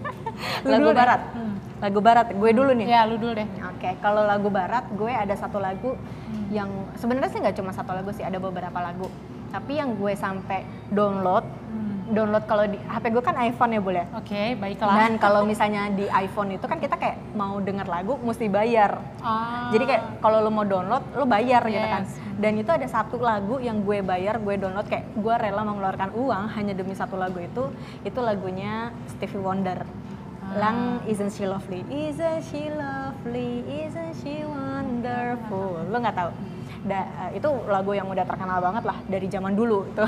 lagu 0.64 0.78
dulu 0.78 0.90
deh. 0.90 0.96
barat 0.96 1.22
Hmm. 1.34 1.56
lagu 1.78 2.00
barat 2.00 2.28
gue 2.30 2.52
dulu 2.52 2.72
nih 2.74 2.88
ya 2.88 3.02
lu 3.04 3.16
dulu 3.16 3.34
deh 3.34 3.48
Oke, 3.72 3.94
kalau 4.00 4.22
lagu 4.24 4.50
barat 4.50 4.86
gue 4.92 5.10
ada 5.10 5.34
satu 5.34 5.58
lagu 5.58 5.94
Hmm. 6.28 6.50
yang 6.50 6.70
sebenarnya 6.94 7.30
sih 7.30 7.40
nggak 7.40 7.56
cuma 7.56 7.72
satu 7.72 7.92
lagu 7.92 8.12
sih, 8.12 8.20
ada 8.20 8.36
beberapa 8.38 8.76
lagu. 8.78 9.08
Tapi 9.48 9.74
yang 9.76 9.96
gue 9.96 10.14
sampai 10.14 10.62
download, 10.90 11.44
Hmm. 11.68 12.10
download 12.10 12.44
kalau 12.44 12.64
di 12.64 12.80
HP 12.80 13.12
gue 13.12 13.20
kan 13.20 13.36
iPhone 13.38 13.72
ya 13.72 13.82
boleh. 13.82 14.06
oke 14.12 14.56
baiklah 14.56 14.96
Dan 14.96 15.12
kalau 15.18 15.44
misalnya 15.44 15.92
di 15.92 16.08
iPhone 16.08 16.52
itu 16.52 16.64
kan 16.64 16.80
kita 16.80 16.96
kayak 16.96 17.20
mau 17.34 17.60
denger 17.60 17.84
lagu 17.84 18.16
mesti 18.18 18.48
bayar. 18.48 19.04
Ah. 19.20 19.68
Jadi 19.70 19.84
kayak 19.84 20.04
kalau 20.20 20.40
lo 20.40 20.48
mau 20.48 20.64
download, 20.64 21.04
lo 21.14 21.28
bayar 21.28 21.68
gitu 21.68 21.84
kan. 21.84 22.04
Yes. 22.08 22.16
Dan 22.38 22.56
itu 22.56 22.70
ada 22.70 22.88
satu 22.88 23.20
lagu 23.20 23.60
yang 23.60 23.84
gue 23.84 24.00
bayar, 24.00 24.40
gue 24.40 24.56
download 24.56 24.88
kayak 24.88 25.12
gue 25.14 25.34
rela 25.36 25.62
mengeluarkan 25.62 26.16
uang 26.16 26.44
hanya 26.50 26.72
demi 26.72 26.96
satu 26.96 27.16
lagu 27.16 27.38
itu. 27.38 27.68
Itu 28.02 28.20
lagunya 28.22 28.96
Stevie 29.10 29.44
Wonder. 29.44 29.84
Ah. 29.84 30.56
Lang 30.56 30.78
Isn't 31.04 31.30
She 31.30 31.44
Lovely? 31.44 31.84
Isn't 31.90 32.40
she 32.42 32.72
lovely? 32.72 33.68
Isn't 33.68 34.16
she 34.16 34.48
wonderful? 34.48 35.84
Lo 35.86 36.00
nggak 36.00 36.16
tahu? 36.16 36.32
Da, 36.80 37.00
eh, 37.26 37.38
itu 37.38 37.50
lagu 37.66 37.92
yang 37.92 38.06
udah 38.06 38.24
terkenal 38.24 38.60
banget 38.60 38.84
lah 38.84 38.98
dari 39.06 39.26
zaman 39.26 39.54
dulu 39.54 39.88
itu. 39.88 40.04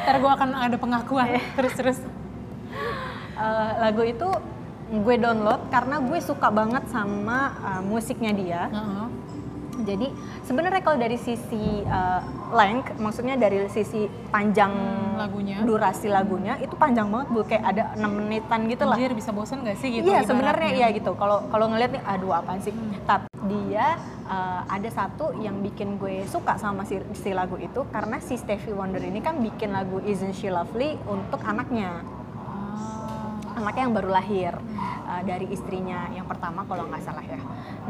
ntar 0.00 0.16
gue 0.16 0.30
akan 0.30 0.50
ada 0.58 0.76
pengakuan 0.76 1.28
Iya. 1.30 1.42
terus 1.54 1.74
terus 1.74 1.98
Eh, 3.32 3.72
lagu 3.80 4.04
itu 4.04 4.28
gue 4.92 5.16
download 5.16 5.72
karena 5.72 5.96
gue 5.98 6.20
suka 6.20 6.48
banget 6.50 6.84
sama 6.86 7.38
eh, 7.58 7.80
musiknya 7.82 8.32
dia. 8.32 8.62
Heeh. 8.68 9.06
Jadi 9.80 10.12
sebenarnya 10.42 10.84
kalau 10.84 11.00
dari 11.00 11.16
sisi 11.16 11.80
uh, 11.80 12.20
length, 12.52 13.00
maksudnya 13.00 13.32
dari 13.34 13.64
sisi 13.66 14.04
panjang 14.28 14.68
Hmm, 14.68 15.16
lagunya. 15.16 15.56
durasi 15.64 16.04
lagunya 16.06 16.60
itu 16.60 16.76
panjang 16.76 17.08
banget 17.08 17.28
bu, 17.30 17.40
kayak 17.42 17.64
ada 17.64 17.82
6 17.96 18.12
menitan 18.12 18.68
gitu 18.68 18.84
lah. 18.84 19.00
Anjir 19.00 19.16
bisa 19.16 19.32
bosen 19.32 19.64
gak 19.64 19.80
sih 19.80 19.88
gitu 19.90 20.04
Iya 20.04 20.20
sebenarnya 20.20 20.70
iya 20.74 20.88
gitu. 20.92 21.16
Kalau 21.16 21.48
kalau 21.48 21.72
ngeliat 21.72 21.96
nih, 21.96 22.02
aduh 22.04 22.28
apaan 22.30 22.60
sih? 22.60 22.76
Hmm. 22.76 22.92
Tapi 23.00 23.29
dia 23.50 23.98
uh, 24.30 24.62
ada 24.70 24.86
satu 24.86 25.34
yang 25.42 25.58
bikin 25.58 25.98
gue 25.98 26.22
suka 26.30 26.54
sama 26.54 26.86
si, 26.86 27.02
si 27.18 27.34
lagu 27.34 27.58
itu 27.58 27.82
karena 27.90 28.22
si 28.22 28.38
Stevie 28.38 28.70
Wonder 28.70 29.02
ini 29.02 29.18
kan 29.18 29.42
bikin 29.42 29.74
lagu 29.74 29.98
Isn't 30.06 30.38
She 30.38 30.46
Lovely 30.46 30.94
untuk 31.10 31.42
anaknya 31.42 32.06
Ah. 32.50 33.58
anaknya 33.58 33.82
yang 33.90 33.94
baru 33.94 34.10
lahir. 34.10 34.54
Uh, 35.10 35.26
dari 35.26 35.50
istrinya 35.50 36.06
yang 36.14 36.22
pertama 36.22 36.62
kalau 36.70 36.86
nggak 36.86 37.02
salah 37.02 37.26
ya. 37.26 37.34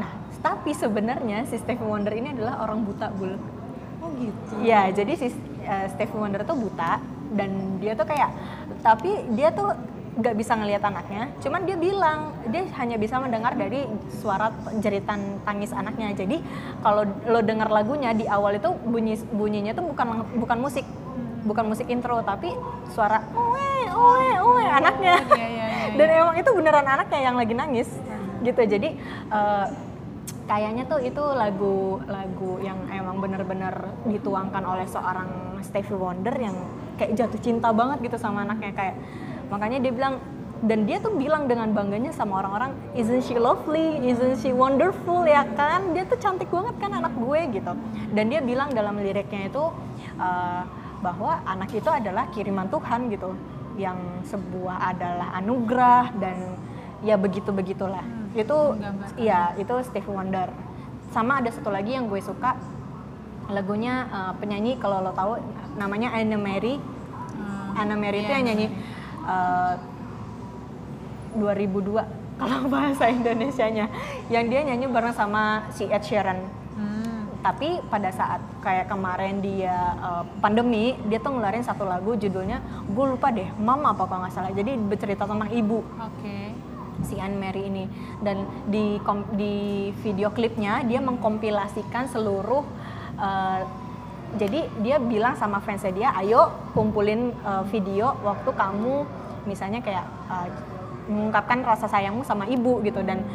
Nah, 0.01 0.09
tapi 0.41 0.73
sebenarnya 0.73 1.45
si 1.45 1.61
Stevie 1.61 1.85
Wonder 1.85 2.17
ini 2.17 2.33
adalah 2.33 2.65
orang 2.65 2.81
buta 2.81 3.13
bul. 3.13 3.37
Oh 4.01 4.09
gitu. 4.17 4.65
Iya, 4.65 4.89
jadi 4.97 5.13
si 5.21 5.29
uh, 5.29 5.87
Stevie 5.93 6.17
Wonder 6.17 6.49
tuh 6.49 6.57
buta 6.57 6.97
dan 7.37 7.77
dia 7.77 7.93
tuh 7.93 8.09
kayak 8.09 8.33
tapi 8.81 9.13
dia 9.37 9.53
tuh 9.53 9.77
nggak 10.11 10.35
bisa 10.35 10.59
ngelihat 10.59 10.83
anaknya, 10.83 11.31
cuman 11.39 11.63
dia 11.63 11.79
bilang 11.79 12.35
dia 12.51 12.67
hanya 12.83 12.99
bisa 12.99 13.23
mendengar 13.23 13.55
dari 13.55 13.87
suara 14.19 14.51
jeritan 14.83 15.39
tangis 15.47 15.71
anaknya. 15.71 16.11
Jadi 16.19 16.43
kalau 16.83 17.07
lo 17.31 17.41
dengar 17.47 17.71
lagunya 17.71 18.11
di 18.11 18.27
awal 18.27 18.59
itu 18.59 18.75
bunyi 18.91 19.15
bunyinya 19.31 19.71
tuh 19.71 19.87
bukan 19.87 20.27
bukan 20.35 20.59
musik, 20.59 20.83
bukan 21.47 21.65
musik 21.71 21.87
intro 21.87 22.19
tapi 22.27 22.51
suara 22.91 23.23
oe 23.39 23.87
oe 23.87 24.31
oe 24.43 24.65
anaknya. 24.67 25.23
Iya, 25.31 25.47
iya, 25.47 25.47
iya, 25.47 25.67
iya. 25.95 25.97
Dan 25.97 26.09
emang 26.11 26.37
itu 26.43 26.51
beneran 26.59 26.87
anaknya 26.91 27.21
yang 27.23 27.37
lagi 27.39 27.55
nangis 27.55 27.89
gitu. 28.43 28.63
Jadi 28.67 28.99
eh, 29.31 29.67
kayaknya 30.51 30.91
tuh 30.91 30.99
itu 30.99 31.23
lagu 31.23 32.03
lagu 32.11 32.59
yang 32.59 32.83
emang 32.91 33.23
bener-bener 33.23 33.95
dituangkan 34.11 34.67
oleh 34.67 34.91
seorang 34.91 35.63
Stevie 35.63 35.95
Wonder 35.95 36.35
yang 36.35 36.59
kayak 36.99 37.15
jatuh 37.15 37.39
cinta 37.39 37.71
banget 37.71 38.11
gitu 38.11 38.19
sama 38.19 38.43
anaknya 38.43 38.75
kayak 38.75 38.99
makanya 39.51 39.83
dia 39.83 39.93
bilang 39.93 40.23
dan 40.61 40.85
dia 40.85 41.01
tuh 41.01 41.17
bilang 41.17 41.49
dengan 41.49 41.73
bangganya 41.73 42.13
sama 42.13 42.45
orang-orang 42.45 42.77
isn't 42.93 43.25
she 43.25 43.41
lovely? 43.41 43.97
Isn't 44.05 44.45
she 44.45 44.53
wonderful? 44.53 45.25
Ya 45.25 45.49
kan? 45.57 45.97
Dia 45.97 46.05
tuh 46.05 46.21
cantik 46.21 46.53
banget 46.53 46.77
kan 46.77 46.93
anak 46.93 47.17
gue 47.17 47.41
gitu. 47.57 47.73
Dan 48.13 48.29
dia 48.29 48.45
bilang 48.45 48.69
dalam 48.77 49.01
liriknya 49.01 49.49
itu 49.49 49.65
uh, 50.21 50.63
bahwa 51.01 51.41
anak 51.49 51.73
itu 51.73 51.89
adalah 51.89 52.29
kiriman 52.29 52.69
Tuhan 52.69 53.09
gitu. 53.09 53.33
Yang 53.81 54.29
sebuah 54.29 54.93
adalah 54.93 55.33
anugerah 55.41 56.13
dan 56.21 56.61
ya 57.01 57.17
begitu 57.17 57.49
begitulah. 57.57 58.05
Hmm, 58.05 58.37
itu 58.37 58.59
iya 59.17 59.57
itu 59.57 59.73
Stevie 59.89 60.13
Wonder. 60.13 60.53
Sama 61.09 61.41
ada 61.41 61.49
satu 61.49 61.73
lagi 61.73 61.97
yang 61.97 62.05
gue 62.13 62.21
suka. 62.21 62.61
Lagunya 63.49 64.13
uh, 64.13 64.33
penyanyi 64.37 64.77
kalau 64.77 65.01
lo 65.01 65.17
tahu 65.17 65.41
namanya 65.81 66.13
Anna 66.13 66.37
Mary. 66.37 66.77
Hmm, 67.33 67.81
Anna 67.81 67.97
Mary 67.97 68.21
itu 68.21 68.29
iya, 68.29 68.37
yang 68.37 68.47
nyanyi 68.53 68.69
uh, 69.23 69.75
2002 71.37 72.41
kalau 72.41 72.59
bahasa 72.73 73.07
Indonesianya 73.07 73.87
yang 74.29 74.49
dia 74.49 74.65
nyanyi 74.65 74.87
bareng 74.87 75.13
sama 75.13 75.69
si 75.71 75.87
Ed 75.87 76.03
Sheeran 76.03 76.41
Hmm. 76.71 77.29
tapi 77.45 77.77
pada 77.93 78.09
saat 78.09 78.41
kayak 78.65 78.89
kemarin 78.89 79.45
dia 79.45 79.75
uh, 80.01 80.25
pandemi 80.41 80.97
dia 81.05 81.21
tuh 81.21 81.37
ngeluarin 81.37 81.61
satu 81.61 81.85
lagu 81.85 82.17
judulnya 82.17 82.57
gue 82.89 83.05
lupa 83.05 83.29
deh 83.29 83.53
mama 83.61 83.93
apa 83.93 84.09
kalau 84.09 84.25
nggak 84.25 84.33
salah 84.33 84.49
jadi 84.49 84.81
bercerita 84.81 85.29
tentang 85.29 85.53
ibu 85.53 85.85
Oke. 86.01 86.57
si 87.05 87.21
Anne 87.21 87.37
Mary 87.37 87.69
ini 87.69 87.85
dan 88.25 88.49
di 88.65 88.97
kom- 89.05 89.29
di 89.37 89.91
video 90.01 90.33
klipnya 90.33 90.81
dia 90.81 91.05
mengkompilasikan 91.05 92.09
seluruh 92.09 92.65
uh, 93.21 93.61
jadi 94.39 94.71
dia 94.85 94.97
bilang 95.03 95.35
sama 95.35 95.59
fansnya 95.59 95.91
dia 95.91 96.09
ayo 96.23 96.55
kumpulin 96.77 97.35
uh, 97.43 97.67
video 97.67 98.15
waktu 98.23 98.51
kamu 98.55 99.03
misalnya 99.49 99.83
kayak 99.83 100.07
uh, 100.31 100.47
mengungkapkan 101.11 101.67
rasa 101.67 101.91
sayangmu 101.91 102.23
sama 102.23 102.47
ibu 102.47 102.79
gitu. 102.87 103.03
Dan 103.03 103.27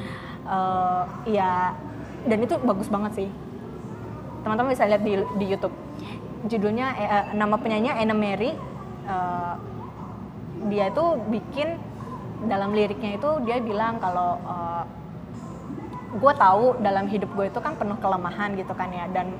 uh, 0.48 1.04
ya 1.28 1.76
dan 2.26 2.40
itu 2.40 2.56
bagus 2.64 2.88
banget 2.88 3.12
sih. 3.26 3.30
Teman-teman 4.48 4.72
bisa 4.72 4.88
lihat 4.88 5.04
di, 5.04 5.20
di 5.42 5.46
YouTube. 5.52 5.74
Judulnya 6.46 6.88
eh, 7.02 7.26
nama 7.34 7.58
penyanyinya 7.58 7.98
Anna 7.98 8.14
Mary. 8.14 8.54
Eh, 9.06 9.56
dia 10.70 10.90
itu 10.90 11.06
bikin 11.30 11.78
dalam 12.46 12.74
liriknya 12.74 13.18
itu 13.18 13.30
dia 13.46 13.58
bilang 13.62 13.98
kalau 14.02 14.38
gue 16.16 16.34
tahu 16.38 16.78
dalam 16.82 17.06
hidup 17.10 17.30
gue 17.34 17.50
itu 17.50 17.60
kan 17.62 17.74
penuh 17.78 17.98
kelemahan 18.02 18.54
gitu 18.54 18.74
kan 18.78 18.90
ya. 18.94 19.06
Dan 19.10 19.34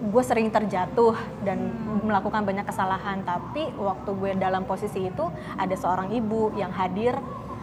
gue 0.00 0.22
sering 0.24 0.48
terjatuh 0.48 1.12
dan 1.44 1.76
melakukan 2.00 2.40
banyak 2.40 2.64
kesalahan 2.64 3.20
tapi 3.20 3.68
waktu 3.76 4.10
gue 4.16 4.30
dalam 4.40 4.64
posisi 4.64 5.12
itu 5.12 5.28
ada 5.60 5.76
seorang 5.76 6.08
ibu 6.16 6.56
yang 6.56 6.72
hadir 6.72 7.12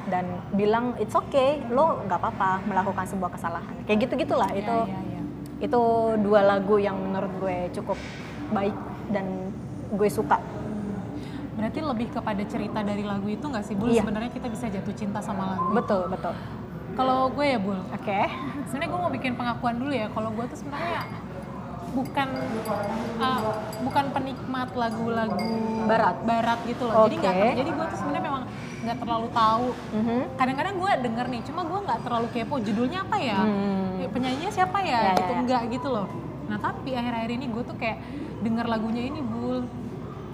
dan 0.06 0.24
bilang 0.54 0.94
it's 1.02 1.18
okay 1.18 1.66
lo 1.74 2.06
nggak 2.06 2.22
apa-apa 2.22 2.62
melakukan 2.70 3.10
sebuah 3.10 3.34
kesalahan 3.34 3.74
kayak 3.90 4.06
gitu 4.06 4.14
gitulah 4.22 4.48
Iya, 4.54 4.62
itu 4.62 4.78
iya, 4.86 5.00
iya. 5.02 5.22
itu 5.66 5.82
dua 6.22 6.46
lagu 6.46 6.78
yang 6.78 6.96
menurut 6.96 7.34
gue 7.42 7.58
cukup 7.74 7.98
baik 8.54 8.76
dan 9.10 9.26
gue 9.98 10.10
suka 10.12 10.38
Berarti 11.58 11.82
lebih 11.82 12.14
kepada 12.14 12.44
cerita 12.46 12.86
dari 12.86 13.02
lagu 13.02 13.26
itu 13.26 13.42
nggak 13.42 13.66
sih, 13.66 13.74
Bul? 13.74 13.90
Iya. 13.90 14.06
Sebenarnya 14.06 14.30
kita 14.30 14.46
bisa 14.46 14.70
jatuh 14.70 14.94
cinta 14.94 15.18
sama 15.26 15.58
lagu. 15.58 15.74
betul 15.74 16.06
betul 16.06 16.38
Kalau 16.94 17.34
gue 17.34 17.46
ya, 17.50 17.58
Bul, 17.58 17.82
oke 17.82 18.20
sebenarnya 18.70 18.90
gue 18.94 19.02
mau 19.02 19.10
bikin 19.10 19.34
pengakuan 19.34 19.82
dulu 19.82 19.90
ya 19.90 20.06
kalau 20.14 20.30
gue 20.38 20.46
tuh 20.54 20.58
sebenarnya 20.62 21.02
bukan 21.98 22.28
uh, 23.18 23.40
bukan 23.82 24.06
penikmat 24.12 24.70
lagu-lagu 24.74 25.50
Barat? 25.84 26.16
barat 26.22 26.60
gitu 26.64 26.84
loh 26.86 27.06
jadi 27.06 27.16
nggak 27.18 27.36
jadi 27.58 27.72
gue 27.72 27.86
tuh 27.88 27.98
sebenarnya 27.98 28.24
memang 28.24 28.44
nggak 28.78 28.98
terlalu 28.98 29.28
tahu 29.32 29.68
Mhm. 29.92 30.20
kadang-kadang 30.36 30.76
gue 30.78 30.92
denger 31.02 31.26
nih 31.28 31.42
cuma 31.44 31.62
gue 31.64 31.80
nggak 31.82 32.00
terlalu 32.00 32.28
kepo 32.30 32.56
judulnya 32.60 33.00
apa 33.02 33.18
ya 33.18 33.40
Hmm. 33.42 34.06
Penyanyinya 34.08 34.50
siapa 34.50 34.80
ya, 34.80 34.88
Ya, 34.88 35.00
ya, 35.04 35.12
gitu 35.16 35.32
ya. 35.32 35.38
enggak 35.40 35.62
gitu 35.70 35.88
loh 35.90 36.08
nah 36.48 36.58
tapi 36.58 36.94
akhir-akhir 36.94 37.32
ini 37.34 37.46
gue 37.46 37.64
tuh 37.66 37.76
kayak 37.76 37.98
denger 38.40 38.66
lagunya 38.66 39.04
ini 39.04 39.20
bul 39.20 39.68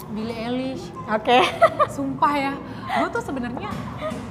Billie 0.10 0.38
Eilish 0.38 0.86
oke 1.08 1.38
Sumpah 1.96 2.34
ya, 2.36 2.54
gue 2.92 3.08
tuh 3.10 3.22
sebenarnya 3.24 3.70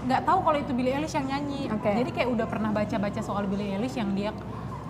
nggak 0.02 0.22
tahu 0.22 0.38
kalau 0.40 0.58
itu 0.58 0.70
Billie 0.72 0.90
Eilish 0.92 1.14
yang 1.14 1.26
nyanyi. 1.28 1.70
Oke. 1.70 1.90
Jadi 1.92 2.10
kayak 2.12 2.28
udah 2.28 2.46
pernah 2.46 2.70
baca-baca 2.70 3.18
soal 3.18 3.46
Billie 3.46 3.70
Eilish 3.72 3.94
yang 3.94 4.10
dia 4.12 4.30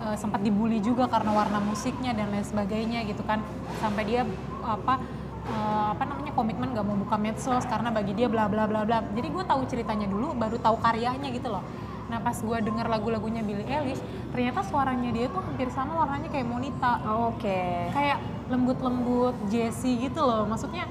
eh, 0.03 0.17
sempat 0.19 0.43
dibully 0.43 0.83
juga 0.83 1.07
karena 1.07 1.31
warna 1.31 1.59
musiknya 1.63 2.11
dan 2.11 2.29
lain 2.29 2.43
sebagainya 2.43 3.07
gitu 3.07 3.23
kan. 3.23 3.39
Sampai 3.79 4.03
dia 4.03 4.27
apa 4.63 4.99
eh, 5.47 5.87
apa 5.95 6.03
namanya 6.03 6.31
komitmen 6.35 6.75
nggak 6.75 6.85
mau 6.85 6.97
buka 6.99 7.15
medsos 7.15 7.63
karena 7.65 7.89
bagi 7.89 8.11
dia 8.13 8.27
bla 8.27 8.51
bla 8.51 8.67
bla 8.67 8.83
bla. 8.83 8.99
Jadi 9.15 9.27
gue 9.31 9.43
tahu 9.47 9.61
ceritanya 9.67 10.07
dulu, 10.07 10.35
baru 10.35 10.59
tahu 10.59 10.77
karyanya 10.83 11.31
gitu 11.31 11.47
loh. 11.47 11.63
Nah 12.11 12.19
pas 12.19 12.35
gue 12.35 12.57
denger 12.59 12.85
lagu-lagunya 12.91 13.41
Billie 13.41 13.63
Eilish, 13.65 14.03
ternyata 14.33 14.65
suaranya 14.65 15.13
dia 15.13 15.29
tuh 15.29 15.39
hampir 15.45 15.69
sama 15.69 16.03
warnanya 16.03 16.27
kayak 16.33 16.49
Monita 16.49 16.97
oke 17.05 17.61
kayak 17.93 18.17
lembut-lembut 18.49 19.37
Jessie 19.53 20.01
gitu 20.01 20.25
loh 20.25 20.49
maksudnya 20.49 20.89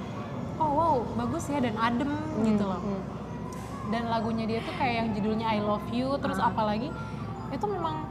oh 0.63 0.71
wow 0.71 0.95
bagus 1.19 1.51
ya 1.51 1.59
dan 1.59 1.75
adem 1.75 2.15
gitu 2.47 2.63
loh 2.63 2.79
Hmm. 2.79 3.03
dan 3.91 4.07
lagunya 4.09 4.47
dia 4.47 4.63
tuh 4.63 4.71
kayak 4.79 4.95
yang 4.95 5.09
judulnya 5.19 5.47
I 5.53 5.59
Love 5.59 5.91
You 5.91 6.15
terus 6.23 6.39
Ah. 6.39 6.55
apalagi 6.55 6.89
itu 7.51 7.67
memang 7.67 8.07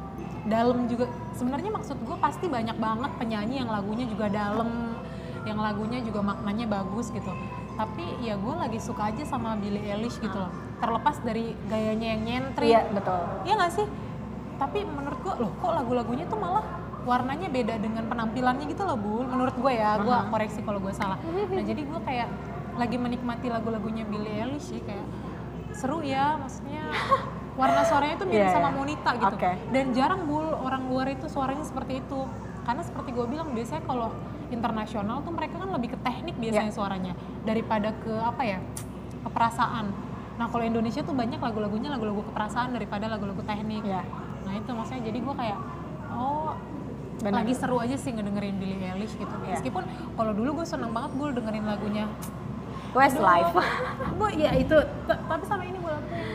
dalam 0.49 0.89
juga 0.89 1.05
sebenarnya 1.37 1.69
maksud 1.69 1.97
gue 2.01 2.17
pasti 2.17 2.49
banyak 2.49 2.77
banget 2.81 3.11
penyanyi 3.21 3.61
yang 3.61 3.69
lagunya 3.69 4.05
juga 4.09 4.25
dalam 4.29 4.97
yang 5.45 5.57
lagunya 5.57 6.01
juga 6.01 6.21
maknanya 6.21 6.65
bagus 6.69 7.13
gitu 7.13 7.29
tapi 7.77 8.05
ya 8.21 8.37
gue 8.37 8.53
lagi 8.57 8.77
suka 8.81 9.09
aja 9.09 9.23
sama 9.25 9.57
Billie 9.57 9.85
Eilish 9.85 10.17
gitu 10.21 10.37
loh 10.37 10.49
terlepas 10.81 11.21
dari 11.21 11.53
gayanya 11.69 12.07
yang 12.17 12.21
nyentrik 12.25 12.73
iya 12.73 12.81
betul 12.89 13.21
Iya 13.45 13.53
nggak 13.61 13.73
sih? 13.73 13.87
Tapi 14.57 14.85
menurut 14.85 15.19
gua 15.25 15.35
loh 15.41 15.51
kok 15.57 15.73
lagu-lagunya 15.73 16.25
tuh 16.29 16.37
malah 16.37 16.65
warnanya 17.01 17.49
beda 17.49 17.81
dengan 17.81 18.05
penampilannya 18.05 18.65
gitu 18.69 18.85
loh 18.85 18.97
Bul. 18.97 19.25
Menurut 19.25 19.57
gue 19.57 19.73
ya, 19.73 19.97
gua 19.97 20.25
Aha. 20.25 20.29
koreksi 20.29 20.61
kalau 20.61 20.77
gue 20.77 20.93
salah. 20.93 21.17
Nah 21.17 21.63
jadi 21.65 21.81
gua 21.85 21.97
kayak 22.05 22.29
lagi 22.77 22.97
menikmati 22.97 23.49
lagu-lagunya 23.49 24.05
Billie 24.05 24.41
Eilish 24.41 24.69
sih 24.73 24.81
kayak 24.85 25.05
seru 25.73 26.05
ya 26.05 26.37
maksudnya 26.37 26.93
warna 27.61 27.81
suaranya 27.85 28.15
tuh 28.17 28.25
mirip 28.25 28.49
Iya, 28.49 28.55
sama 28.57 28.69
iya. 28.69 28.75
Monita 28.75 29.11
gitu. 29.13 29.35
Oke. 29.37 29.51
Dan 29.69 29.85
jarang 29.93 30.21
Bul 30.25 30.47
orang 30.49 30.83
luar 30.89 31.07
itu 31.07 31.29
suaranya 31.29 31.61
seperti 31.61 32.01
itu. 32.01 32.19
Karena 32.61 32.81
seperti 32.81 33.09
gue 33.11 33.25
bilang 33.25 33.53
biasanya 33.53 33.85
kalau 33.85 34.09
internasional 34.49 35.21
tuh 35.21 35.31
mereka 35.31 35.55
kan 35.57 35.69
lebih 35.69 35.93
ke 35.93 35.99
teknik 36.01 36.35
biasanya 36.35 36.69
Iya. 36.69 36.75
suaranya 36.75 37.13
daripada 37.41 37.93
ke 37.95 38.13
apa 38.17 38.41
ya 38.43 38.59
ke 39.21 39.29
perasaan. 39.29 39.93
Nah 40.35 40.49
kalau 40.49 40.65
Indonesia 40.65 41.01
tuh 41.01 41.13
banyak 41.13 41.37
lagu-lagunya 41.37 41.87
lagu-lagu 41.87 42.25
keperasaan 42.25 42.73
daripada 42.73 43.05
lagu-lagu 43.05 43.39
teknik. 43.41 43.85
ya 43.85 44.01
Nah 44.41 44.57
itu 44.57 44.69
maksudnya 44.73 45.01
jadi 45.05 45.19
gue 45.21 45.35
kayak 45.37 45.59
oh 46.11 46.57
Benar. 47.21 47.45
lagi 47.45 47.53
seru 47.53 47.77
aja 47.77 47.93
sih 47.93 48.09
ngedengerin 48.09 48.57
Billie 48.57 48.81
Eilish 48.81 49.13
gitu. 49.13 49.29
Iya. 49.45 49.55
Meskipun 49.55 49.83
kalau 50.17 50.31
dulu 50.33 50.61
gue 50.61 50.65
seneng 50.65 50.89
banget 50.91 51.13
gue 51.13 51.27
dengerin 51.37 51.65
lagunya. 51.65 52.05
Westlife 52.91 53.55
Bu 54.19 54.27
ya 54.35 54.51
itu 54.53 54.75
tapi 55.07 55.43
sama 55.47 55.63
ini 55.63 55.79
gue 55.79 55.91
lakuin. 55.91 56.27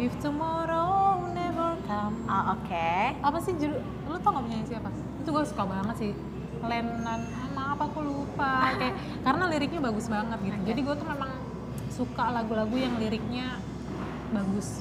If 0.00 0.16
tomorrow 0.18 1.20
never 1.30 1.76
come. 1.84 2.24
Ah, 2.24 2.56
oke 2.56 2.88
Apa 3.20 3.36
sih 3.38 3.52
judul? 3.52 3.76
Lu 4.08 4.16
tau 4.16 4.32
gak 4.32 4.44
penyanyi 4.44 4.66
siapa? 4.66 4.88
Itu 5.20 5.28
gue 5.28 5.44
suka 5.44 5.62
banget 5.62 5.96
sih. 5.98 6.12
Lenan, 6.60 7.20
ah, 7.28 7.48
maaf 7.50 7.78
aku 7.78 8.00
lupa. 8.00 8.72
Kayak 8.74 8.96
karena 9.28 9.44
liriknya 9.46 9.80
bagus 9.82 10.08
banget 10.08 10.38
gitu. 10.40 10.58
Jadi 10.66 10.80
gue 10.80 10.94
tuh 10.96 11.04
memang 11.06 11.30
suka 11.90 12.24
lagu-lagu 12.32 12.72
yang 12.72 12.96
liriknya 12.96 13.60
bagus. 14.30 14.80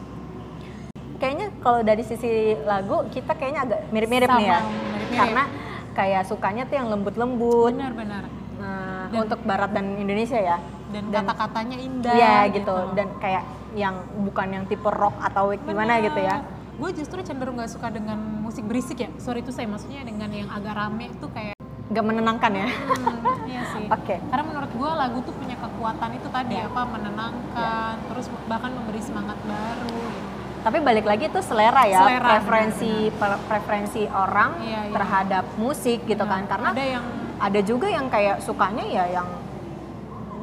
kayaknya 1.19 1.51
kalau 1.59 1.83
dari 1.83 1.99
sisi 1.99 2.31
lagu 2.63 3.03
kita 3.11 3.35
kayaknya 3.35 3.67
agak 3.67 3.79
mirip-mirip 3.91 4.31
nih 4.31 4.47
ya 4.47 4.55
Sama, 4.55 4.71
mirip-mirip. 4.71 5.19
karena 5.19 5.43
kayak 5.91 6.23
sukanya 6.23 6.63
tuh 6.63 6.75
yang 6.79 6.87
lembut-lembut 6.87 7.75
Benar-benar. 7.75 8.23
Nah, 8.55 9.11
Dan- 9.11 9.27
untuk 9.27 9.39
barat 9.43 9.67
dan 9.69 9.99
Indonesia 9.99 10.39
ya 10.39 10.63
dan, 10.89 11.03
Dan- 11.07 11.23
kata-katanya 11.23 11.77
indah 11.77 12.13
Iya 12.13 12.35
gitu. 12.51 12.75
dan 12.93 13.07
kayak 13.17 13.43
yang 13.71 13.95
bukan 14.19 14.47
yang 14.51 14.63
tipe 14.65 14.85
rock 14.85 15.13
atau 15.19 15.53
gimana 15.55 15.99
gitu 15.99 16.17
ya. 16.17 16.41
gue 16.75 16.89
justru 16.95 17.19
cenderung 17.19 17.55
gak 17.55 17.69
suka 17.69 17.87
dengan 17.87 18.15
musik 18.39 18.63
berisik 18.63 18.97
ya 18.97 19.09
sorry 19.17 19.39
itu 19.39 19.51
saya 19.51 19.67
maksudnya 19.67 19.99
dengan 20.01 20.31
yang 20.31 20.47
agak 20.47 20.73
rame 20.73 21.11
tuh 21.17 21.27
kayak 21.29 21.53
Gak 21.89 22.01
menenangkan 22.01 22.53
ya. 22.55 22.67
hmm, 22.69 23.45
iya 23.45 23.61
sih 23.67 23.85
Oke. 23.95 24.15
karena 24.19 24.43
menurut 24.43 24.71
gue 24.71 24.91
lagu 24.95 25.17
tuh 25.21 25.33
punya 25.33 25.55
kekuatan 25.55 26.09
itu 26.13 26.27
tadi 26.29 26.55
Iya. 26.55 26.65
apa 26.65 26.81
menenangkan 26.87 27.93
terus 28.05 28.25
bahkan 28.45 28.71
memberi 28.71 29.01
semangat 29.01 29.37
baru 29.41 29.89
gitu. 29.91 30.27
Tapi 30.59 30.77
balik 30.77 31.05
lagi 31.05 31.23
itu 31.25 31.39
selera 31.39 31.83
ya, 31.83 32.03
Selera, 32.03 32.29
preferensi 32.29 32.91
pre- 33.11 33.41
preferensi 33.43 34.03
orang 34.05 34.59
Iya, 34.59 34.79
iya. 34.81 34.91
terhadap 34.91 35.43
musik 35.55 36.03
gitu 36.03 36.19
kan. 36.21 36.43
Karena 36.45 36.69
ada 36.69 36.83
yang 36.85 37.05
ada 37.39 37.59
juga 37.61 37.87
yang 37.87 38.05
kayak 38.05 38.39
sukanya 38.39 38.83
ya 38.83 39.05
yang 39.09 39.27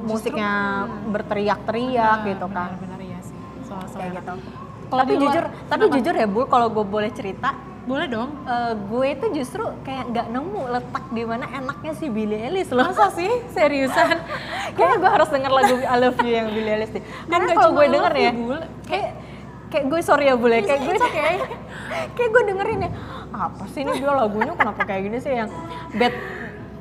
musiknya 0.07 0.51
berteriak-teriak 1.11 2.19
gitu 2.25 2.47
kan. 2.49 2.71
benar 2.79 3.01
iya 3.03 3.19
sih 3.21 3.37
soal 3.67 3.85
Kayak 3.85 3.93
selera 3.93 4.15
gitu. 4.15 4.33
Kalau 4.87 5.03
tapi 5.03 5.11
di 5.11 5.17
luar- 5.19 5.35
jujur, 5.35 5.45
tapi 5.67 5.83
kenapa? 5.83 5.95
jujur 5.99 6.15
ya 6.15 6.27
Bu, 6.31 6.41
kalau 6.47 6.67
gue 6.71 6.85
boleh 6.87 7.11
cerita, 7.11 7.49
boleh 7.87 8.07
dong 8.07 8.31
eh, 8.47 8.73
gue 8.75 9.07
itu 9.11 9.27
justru 9.43 9.63
kayak 9.83 10.05
nggak 10.11 10.27
nemu 10.31 10.63
letak 10.71 11.05
di 11.11 11.23
mana 11.23 11.47
enaknya 11.51 11.93
si 11.95 12.07
Billie 12.07 12.39
Eilish 12.39 12.71
loh. 12.75 12.87
masa 12.87 13.11
sih 13.15 13.31
seriusan 13.51 14.19
Kayaknya 14.77 14.97
gue 14.99 15.11
harus 15.11 15.29
denger 15.31 15.53
lagu 15.55 15.75
I 15.79 15.97
Love 16.03 16.19
You 16.23 16.33
yang 16.35 16.49
Billie 16.51 16.73
Eilish 16.75 16.93
deh. 16.95 17.03
Karena 17.31 17.51
kalau 17.55 17.71
gue 17.75 17.87
denger 17.87 18.13
You, 18.15 18.23
ya, 18.23 18.33
Bul. 18.35 18.59
kayak 18.87 19.11
kayak 19.67 19.85
gue 19.91 20.01
sorry 20.03 20.31
ya 20.31 20.35
boleh 20.39 20.63
kayak 20.63 20.81
gue 20.83 20.95
okay. 20.99 21.35
kayak 22.17 22.31
gue 22.31 22.43
dengerin 22.55 22.81
ya 22.87 22.91
apa 23.35 23.65
sih 23.75 23.83
ini 23.83 23.93
dia 23.99 24.13
lagunya 24.15 24.55
kenapa 24.55 24.81
kayak 24.87 25.03
gini 25.11 25.19
sih 25.19 25.33
yang 25.35 25.51
bad 25.99 26.15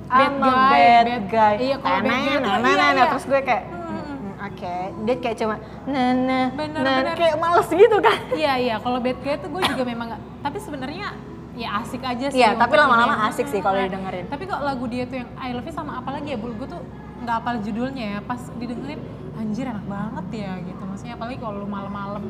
Bad 0.05 0.21
I'm 0.21 0.35
guy, 0.37 0.69
bad, 0.71 1.03
bad- 1.03 1.27
guy 1.27 1.55
iya, 1.59 1.75
kalau 1.75 1.95
bad 1.95 2.03
Nah, 2.03 2.13
guy 2.15 2.25
tuh, 2.27 2.39
nah, 2.39 2.55
nah, 2.55 2.59
iya, 2.61 2.75
nah, 2.75 2.87
nah. 2.87 2.89
iya. 2.95 3.05
terus 3.09 3.25
gue 3.25 3.39
kayak. 3.41 3.63
"Hmm, 3.65 4.45
oke 4.45 4.75
dia 5.01 5.15
kayak 5.17 5.35
cuma 5.35 5.55
nah 5.83 6.09
nah 6.13 6.45
Bener, 6.51 6.79
nah 6.79 6.95
bener. 6.99 7.15
kayak 7.15 7.35
males 7.35 7.67
gitu 7.67 7.97
kan 7.99 8.17
Iya 8.31 8.53
iya, 8.55 8.75
kalau 8.77 8.99
bad 8.99 9.17
guy 9.17 9.35
tuh 9.35 9.49
gue 9.49 9.61
juga 9.65 9.83
memang 9.83 10.05
gak, 10.07 10.21
tapi 10.41 10.57
sebenarnya 10.57 11.07
ya 11.55 11.69
asik 11.79 12.03
aja 12.03 12.25
sih. 12.27 12.35
Iya, 12.35 12.53
tapi 12.53 12.75
lama-lama 12.75 13.15
asik 13.25 13.47
sih 13.47 13.59
kalau 13.59 13.75
Nah, 13.75 13.87
didengerin. 13.87 14.27
Tapi 14.27 14.43
kok 14.43 14.59
lagu 14.59 14.85
dia 14.85 15.03
tuh 15.05 15.17
yang 15.17 15.29
I 15.37 15.49
Love 15.51 15.63
You 15.63 15.73
sama 15.73 15.97
apa 15.97 16.11
lagi 16.11 16.29
ya, 16.29 16.37
Bul? 16.37 16.51
Gue 16.53 16.67
tuh 16.67 16.83
nggak 17.17 17.35
apal 17.37 17.55
judulnya 17.59 18.05
ya, 18.05 18.19
pas 18.21 18.37
didengerin 18.53 18.99
anjir 19.35 19.65
enak 19.65 19.85
banget 19.85 20.25
ya 20.37 20.51
gitu. 20.61 20.81
Maksudnya 20.81 21.15
apalagi 21.15 21.37
kalau 21.37 21.55
lu 21.57 21.67
malam-malam 21.67 22.23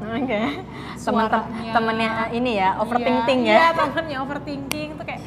oke 0.00 0.40
teman 0.98 1.24
Suaranya. 1.28 1.72
temennya 1.72 2.10
ini 2.32 2.52
ya 2.56 2.72
overthinking 2.74 3.40
Iya, 3.42 3.52
ya 3.52 3.56
Iya, 3.60 3.68
temennya 3.84 4.16
overthinking 4.18 4.88
tuh 4.96 5.04
kayak 5.04 5.20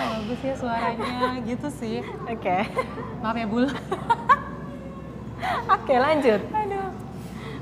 bagus 0.00 0.40
ya 0.40 0.54
suaranya 0.54 1.16
gitu 1.42 1.68
sih. 1.70 1.98
oke 2.24 2.56
Maaf 3.18 3.34
ya, 3.34 3.46
Bul. 3.46 3.66
oke 5.68 5.94
lanjut 5.96 6.40
Aduh. 6.46 6.88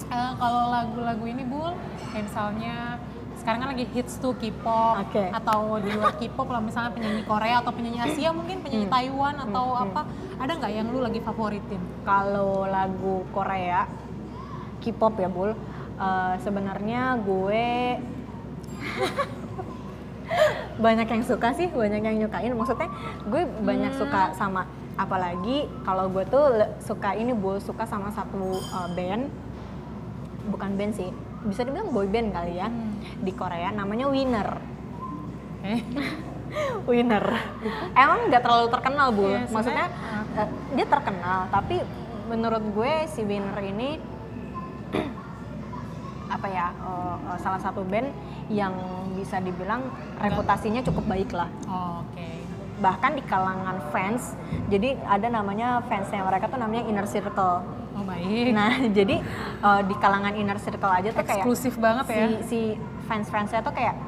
Eh, 0.09 0.33
kalau 0.35 0.63
lagu-lagu 0.69 1.25
ini 1.25 1.43
Bul, 1.43 1.73
kayak 2.09 2.25
misalnya 2.25 2.97
sekarang 3.39 3.59
kan 3.63 3.71
lagi 3.71 3.87
hits 3.89 4.19
tuh 4.19 4.35
K-pop 4.35 5.05
Oke. 5.05 5.25
atau 5.31 5.79
di 5.79 5.91
luar 5.91 6.13
K-pop 6.13 6.49
lah 6.49 6.59
misalnya 6.59 6.91
penyanyi 6.91 7.23
Korea 7.23 7.61
atau 7.61 7.71
penyanyi 7.71 8.01
Asia 8.03 8.29
mungkin 8.31 8.61
penyanyi 8.61 8.85
Hmm. 8.85 8.93
Taiwan 8.93 9.37
atau 9.39 9.67
Hmm, 9.71 9.85
apa 9.87 10.01
ada 10.37 10.53
nggak 10.55 10.73
yang 10.75 10.87
lu 10.87 11.01
lagi 11.01 11.21
favoritin? 11.21 11.81
kalau 12.03 12.67
lagu 12.67 13.25
Korea 13.31 13.87
K-pop 14.79 15.15
ya 15.17 15.29
Bul 15.29 15.53
eh, 15.97 16.35
sebenarnya 16.39 17.17
gue 17.19 17.67
banyak 20.85 21.07
yang 21.07 21.23
suka 21.23 21.49
sih 21.53 21.69
banyak 21.69 22.01
yang 22.01 22.17
nyukain 22.19 22.53
maksudnya 22.53 22.89
gue 23.25 23.43
banyak 23.63 23.93
Hmm. 23.93 24.01
suka 24.01 24.23
sama 24.33 24.63
apalagi 24.95 25.67
kalau 25.83 26.11
gue 26.11 26.25
tuh 26.27 26.45
suka 26.79 27.15
ini 27.15 27.31
Bul 27.31 27.59
suka 27.59 27.85
sama 27.85 28.11
satu 28.11 28.39
eh, 28.57 28.89
band 28.93 29.25
bukan 30.49 30.71
band 30.75 30.93
sih 30.93 31.11
bisa 31.45 31.63
dibilang 31.63 31.91
boy 31.91 32.07
band 32.07 32.31
kali 32.31 32.57
ya 32.57 32.67
Hmm. 32.67 32.99
di 33.21 33.33
Korea 33.33 33.71
namanya 33.71 34.07
Winner 34.07 34.51
Eh, 35.59 35.83
Winner. 36.89 37.25
Emang 37.93 38.31
nggak 38.31 38.41
terlalu 38.41 38.71
terkenal 38.71 39.11
bu. 39.11 39.27
Iya, 39.27 39.51
Maksudnya 39.51 39.87
eh, 40.39 40.49
dia 40.73 40.87
terkenal, 40.87 41.51
tapi 41.51 41.83
menurut 42.25 42.63
gue 42.73 42.93
si 43.11 43.27
Winner 43.27 43.59
ini 43.59 43.99
apa 46.39 46.47
ya 46.49 46.71
eh, 46.71 47.15
salah 47.37 47.59
satu 47.59 47.83
band 47.83 48.15
yang 48.49 48.71
bisa 49.13 49.39
dibilang 49.39 49.83
reputasinya 50.17 50.81
cukup 50.81 51.05
baik 51.05 51.35
lah. 51.35 51.51
oh, 51.67 52.01
oke. 52.01 52.27
Bahkan 52.79 53.11
di 53.13 53.23
kalangan 53.23 53.83
fans, 53.91 54.39
jadi 54.71 54.95
ada 55.03 55.27
namanya 55.29 55.83
fansnya 55.85 56.23
mereka 56.23 56.47
tuh 56.47 56.57
namanya 56.57 56.87
Inner 56.87 57.05
Circle. 57.05 57.59
Oh 57.93 58.05
baik. 58.07 58.55
Nah 58.55 58.79
jadi 58.99 59.19
eh, 59.59 59.81
di 59.83 59.95
kalangan 59.97 60.31
Inner 60.33 60.57
Circle 60.57 60.87
aja 60.89 61.11
tuh 61.11 61.21
kayak 61.21 61.43
Eksklusif 61.43 61.75
banget 61.77 62.07
si, 62.07 62.15
ya. 62.15 62.27
si 62.47 62.61
fans-fansnya 63.05 63.61
tuh 63.61 63.75
kayak 63.75 63.99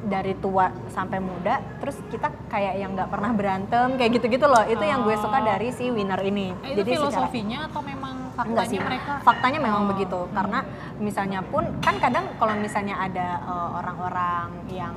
dari 0.00 0.32
tua 0.34 0.72
sampai 0.88 1.20
muda 1.20 1.60
terus 1.76 1.92
kita 2.08 2.32
kayak 2.48 2.72
yang 2.74 2.96
nggak 2.96 3.08
pernah 3.08 3.36
berantem 3.36 4.00
kayak 4.00 4.16
gitu-gitu 4.16 4.48
loh 4.48 4.64
itu 4.64 4.80
yang 4.80 5.04
gue 5.04 5.12
suka 5.14 5.36
Oh. 5.36 5.44
dari 5.44 5.68
si 5.70 5.92
winner 5.92 6.16
ini 6.22 6.56
Eh, 6.58 6.72
itu 6.72 6.88
secara- 6.88 6.88
filosofinya 7.20 7.68
atau 7.68 7.80
memang 7.82 7.99
enggak 8.38 8.66
faktanya 8.66 8.70
sih 8.70 8.78
mereka? 8.78 9.12
faktanya 9.22 9.58
memang 9.58 9.82
Oh. 9.84 9.88
begitu 9.90 10.20
karena 10.30 10.58
misalnya 10.98 11.40
pun 11.42 11.64
kan 11.80 11.94
kadang 11.98 12.24
kalau 12.38 12.54
misalnya 12.56 12.94
ada 12.98 13.28
eh, 13.42 13.68
orang-orang 13.78 14.48
yang 14.70 14.94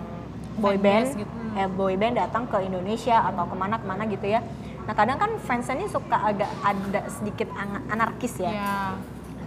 boy 0.58 0.78
band 0.78 1.18
gitu. 1.18 1.30
Hmm. 1.30 1.58
eh, 1.58 1.70
boy 1.70 1.94
band 1.98 2.16
datang 2.18 2.46
ke 2.46 2.58
Indonesia 2.62 3.26
atau 3.26 3.44
ke 3.50 3.56
mana 3.58 3.76
ke 3.82 3.86
mana 3.86 4.04
gitu 4.06 4.28
ya 4.28 4.42
nah 4.84 4.92
kadang 4.92 5.16
kan 5.16 5.32
fansnya 5.40 5.80
ini 5.80 5.88
suka 5.88 6.18
agak 6.20 6.52
ada 6.62 7.08
sedikit 7.08 7.48
anarkis 7.88 8.36
ya 8.38 8.52
Ya. 8.52 8.76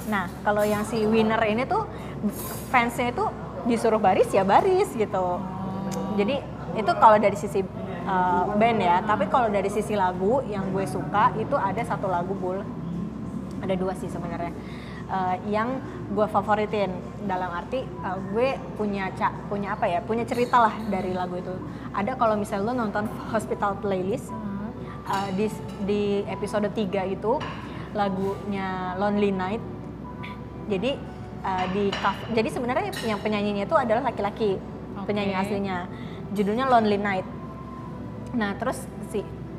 Nah, 0.07 0.31
kalau 0.47 0.63
yang 0.63 0.87
si 0.87 1.03
winner 1.03 1.43
ini 1.43 1.67
tuh 1.67 1.83
fansnya 2.71 3.11
itu 3.11 3.27
disuruh 3.67 3.99
baris 3.99 4.31
ya 4.31 4.47
baris 4.47 4.87
gitu. 4.95 5.43
Jadi 6.15 6.39
itu 6.79 6.93
kalau 7.03 7.19
dari 7.19 7.35
sisi 7.35 7.61
uh, 8.07 8.45
band 8.55 8.79
ya, 8.79 9.03
tapi 9.03 9.27
kalau 9.27 9.51
dari 9.51 9.67
sisi 9.67 9.99
lagu 9.99 10.47
yang 10.47 10.71
gue 10.71 10.87
suka 10.87 11.35
itu 11.37 11.59
ada 11.59 11.83
satu 11.83 12.07
lagu 12.07 12.39
bul, 12.39 12.63
ada 13.63 13.75
dua 13.77 13.93
sih 13.97 14.09
sebenarnya. 14.11 14.53
Uh, 15.07 15.39
yang 15.47 15.79
gue 16.11 16.27
favoritin 16.27 16.91
dalam 17.31 17.55
arti 17.55 17.87
uh, 18.03 18.19
gue 18.35 18.59
punya 18.75 19.07
ca 19.15 19.31
punya 19.47 19.79
apa 19.79 19.87
ya 19.87 20.03
punya 20.03 20.27
cerita 20.27 20.59
lah 20.59 20.75
dari 20.91 21.15
lagu 21.15 21.39
itu 21.39 21.55
ada 21.95 22.19
kalau 22.19 22.35
misalnya 22.35 22.75
lo 22.75 22.75
nonton 22.75 23.07
Hospital 23.31 23.79
Playlist 23.79 24.35
Hmm. 24.35 24.75
uh, 25.07 25.31
di 25.39 25.47
di 25.87 26.03
episode 26.27 26.67
3 26.75 27.15
itu 27.15 27.39
lagunya 27.95 28.99
Lonely 28.99 29.31
Night. 29.31 29.63
Jadi 30.67 30.99
uh, 31.47 31.65
di 31.71 31.95
jadi 32.35 32.49
sebenarnya 32.51 32.91
yang 33.07 33.23
penyanyinya 33.23 33.65
itu 33.65 33.77
adalah 33.79 34.11
laki-laki 34.11 34.59
Oke. 34.99 35.07
penyanyi 35.07 35.35
aslinya. 35.39 35.87
Judulnya 36.35 36.67
Lonely 36.67 36.99
Night. 36.99 37.27
Nah 38.35 38.59
terus 38.59 38.83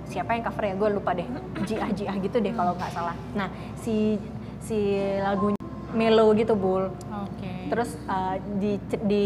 siapa 0.07 0.35
yang 0.35 0.43
cover 0.47 0.63
ya 0.63 0.73
gue 0.75 0.89
lupa 0.95 1.11
deh 1.13 1.27
Jiah 1.67 1.89
Jiah 1.91 2.15
gitu 2.19 2.37
deh 2.39 2.53
kalau 2.55 2.73
nggak 2.75 2.91
salah. 2.95 3.15
Nah 3.35 3.51
si 3.79 4.17
si 4.63 4.97
lagunya 5.19 5.59
melo 5.95 6.31
gitu 6.35 6.53
bul. 6.55 6.91
Oke. 7.11 7.51
Terus 7.67 7.95
uh, 8.07 8.35
di, 8.59 8.79
di 9.03 9.25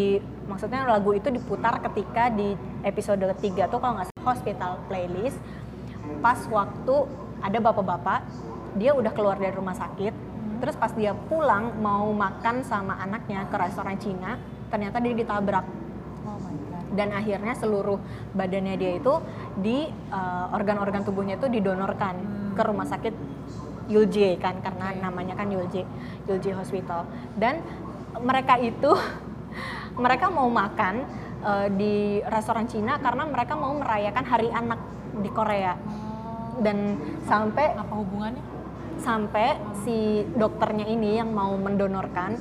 maksudnya 0.50 0.84
lagu 0.84 1.16
itu 1.16 1.32
diputar 1.32 1.80
ketika 1.80 2.28
di 2.34 2.54
episode 2.84 3.24
ketiga 3.38 3.72
tuh 3.72 3.80
kalau 3.80 4.02
nggak 4.02 4.12
salah 4.12 4.28
hospital 4.36 4.72
playlist 4.92 5.40
pas 6.20 6.38
waktu 6.50 6.96
ada 7.42 7.58
bapak-bapak 7.58 8.22
dia 8.78 8.92
udah 8.94 9.12
keluar 9.16 9.40
dari 9.40 9.56
rumah 9.56 9.74
sakit 9.74 10.14
terus 10.62 10.78
pas 10.78 10.94
dia 10.94 11.16
pulang 11.16 11.74
mau 11.82 12.12
makan 12.14 12.62
sama 12.62 13.00
anaknya 13.02 13.50
ke 13.50 13.56
restoran 13.58 13.98
Cina 13.98 14.38
ternyata 14.70 15.02
dia 15.02 15.18
ditabrak 15.18 15.66
Oh 16.22 16.38
my 16.38 16.54
god. 16.70 16.71
Dan 16.92 17.12
akhirnya 17.12 17.56
seluruh 17.56 17.98
badannya 18.36 18.76
dia 18.76 18.92
itu 19.00 19.14
di 19.58 19.88
uh, 20.12 20.52
organ-organ 20.52 21.04
tubuhnya 21.04 21.40
itu 21.40 21.48
didonorkan 21.48 22.16
Hmm. 22.52 22.60
ke 22.60 22.62
rumah 22.68 22.84
sakit 22.84 23.16
Yulje 23.88 24.36
kan 24.36 24.60
karena 24.60 24.92
Oke. 24.92 25.00
namanya 25.00 25.40
kan 25.40 25.48
Yulje 25.48 25.88
Yulje 26.28 26.52
Hospital 26.52 27.08
dan 27.40 27.64
mereka 28.20 28.60
itu 28.60 28.92
mereka 30.04 30.28
mau 30.28 30.52
makan 30.52 31.08
uh, 31.42 31.68
di 31.72 32.20
restoran 32.28 32.68
Cina 32.68 33.00
karena 33.00 33.24
mereka 33.24 33.56
mau 33.56 33.72
merayakan 33.72 34.26
Hari 34.28 34.50
Anak 34.52 34.80
di 35.20 35.30
Korea 35.32 35.76
Oh, 35.76 36.60
dan 36.60 37.00
sampai 37.24 37.72
apa 37.76 37.94
hubungannya? 37.96 38.44
sampai 39.00 39.58
si 39.82 40.22
dokternya 40.38 40.86
ini 40.86 41.18
yang 41.18 41.34
mau 41.34 41.56
mendonorkan 41.58 42.38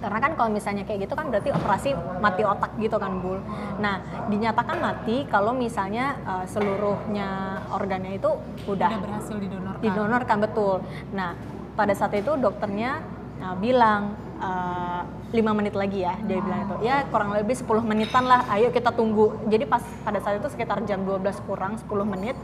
karena 0.00 0.18
kan 0.18 0.32
kalau 0.32 0.50
misalnya 0.50 0.82
kayak 0.88 1.04
gitu 1.04 1.14
kan 1.14 1.28
berarti 1.28 1.52
operasi 1.52 1.92
mati 2.18 2.42
otak 2.42 2.72
gitu 2.80 2.96
kan 2.96 3.20
bul. 3.20 3.38
Nah 3.78 4.00
dinyatakan 4.32 4.80
mati 4.80 5.28
kalau 5.28 5.52
misalnya 5.52 6.16
uh, 6.24 6.44
seluruhnya 6.48 7.60
organnya 7.70 8.16
itu 8.16 8.30
Udah 8.64 8.88
udah 8.88 9.00
berhasil 9.04 9.36
didonorkan. 9.36 9.80
didonorkan 9.84 10.36
betul. 10.40 10.76
Nah 11.12 11.36
pada 11.76 11.92
saat 11.92 12.16
itu 12.16 12.32
dokternya 12.40 13.04
uh, 13.44 13.56
bilang 13.60 14.16
uh, 14.40 15.04
lima 15.30 15.52
menit 15.54 15.76
lagi 15.78 16.02
ya 16.02 16.16
dia 16.26 16.42
bilang 16.42 16.66
itu 16.66 16.76
ya 16.82 17.06
kurang 17.06 17.30
lebih 17.30 17.54
10 17.54 17.70
menitan 17.86 18.26
lah 18.26 18.42
ayo 18.50 18.74
kita 18.74 18.90
tunggu 18.90 19.38
jadi 19.46 19.62
pas 19.62 19.84
pada 20.02 20.18
saat 20.18 20.42
itu 20.42 20.48
sekitar 20.50 20.82
jam 20.88 21.06
12 21.06 21.22
kurang 21.46 21.78
10 21.78 21.86
menit 22.02 22.34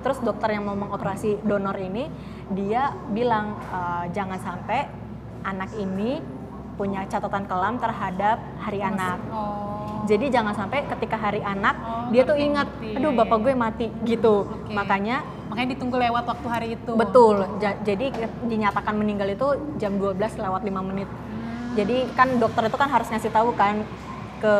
terus 0.00 0.18
dokter 0.18 0.56
yang 0.56 0.64
mau 0.64 0.74
mengoperasi 0.74 1.44
donor 1.44 1.76
ini 1.76 2.08
dia 2.50 2.90
bilang 3.12 3.54
"Eh, 3.60 4.04
jangan 4.16 4.40
sampai 4.40 4.88
anak 5.44 5.70
ini 5.76 6.18
punya 6.74 7.04
catatan 7.04 7.44
kelam 7.44 7.76
terhadap 7.76 8.36
hari 8.58 8.80
anak 8.80 9.18
Oh. 9.28 10.02
jadi 10.04 10.28
jangan 10.30 10.52
sampai 10.52 10.84
ketika 10.86 11.16
hari 11.16 11.40
anak 11.40 11.76
Oh, 11.78 12.08
dia 12.08 12.22
tuh 12.22 12.34
ingat 12.34 12.66
aduh 12.90 13.12
bapak 13.12 13.38
gue 13.40 13.52
mati 13.54 13.86
gitu 14.02 14.44
Oke. 14.44 14.72
makanya 14.72 15.20
Makanya 15.46 15.76
ditunggu 15.76 15.96
lewat 16.00 16.24
waktu 16.24 16.46
hari 16.48 16.68
itu. 16.72 16.92
betul 16.96 17.44
Ja- 17.58 17.76
jadi 17.78 18.08
dinyatakan 18.42 18.96
meninggal 18.96 19.28
itu 19.28 19.46
jam 19.76 19.94
12 19.94 20.16
lewat 20.34 20.60
5 20.60 20.80
menit 20.82 21.06
Hmm. 21.06 21.76
jadi 21.76 22.08
kan 22.12 22.28
dokter 22.36 22.66
itu 22.66 22.76
kan 22.76 22.88
harus 22.88 23.06
ngasih 23.06 23.28
tahu 23.28 23.52
kan 23.52 23.84
ke 24.38 24.54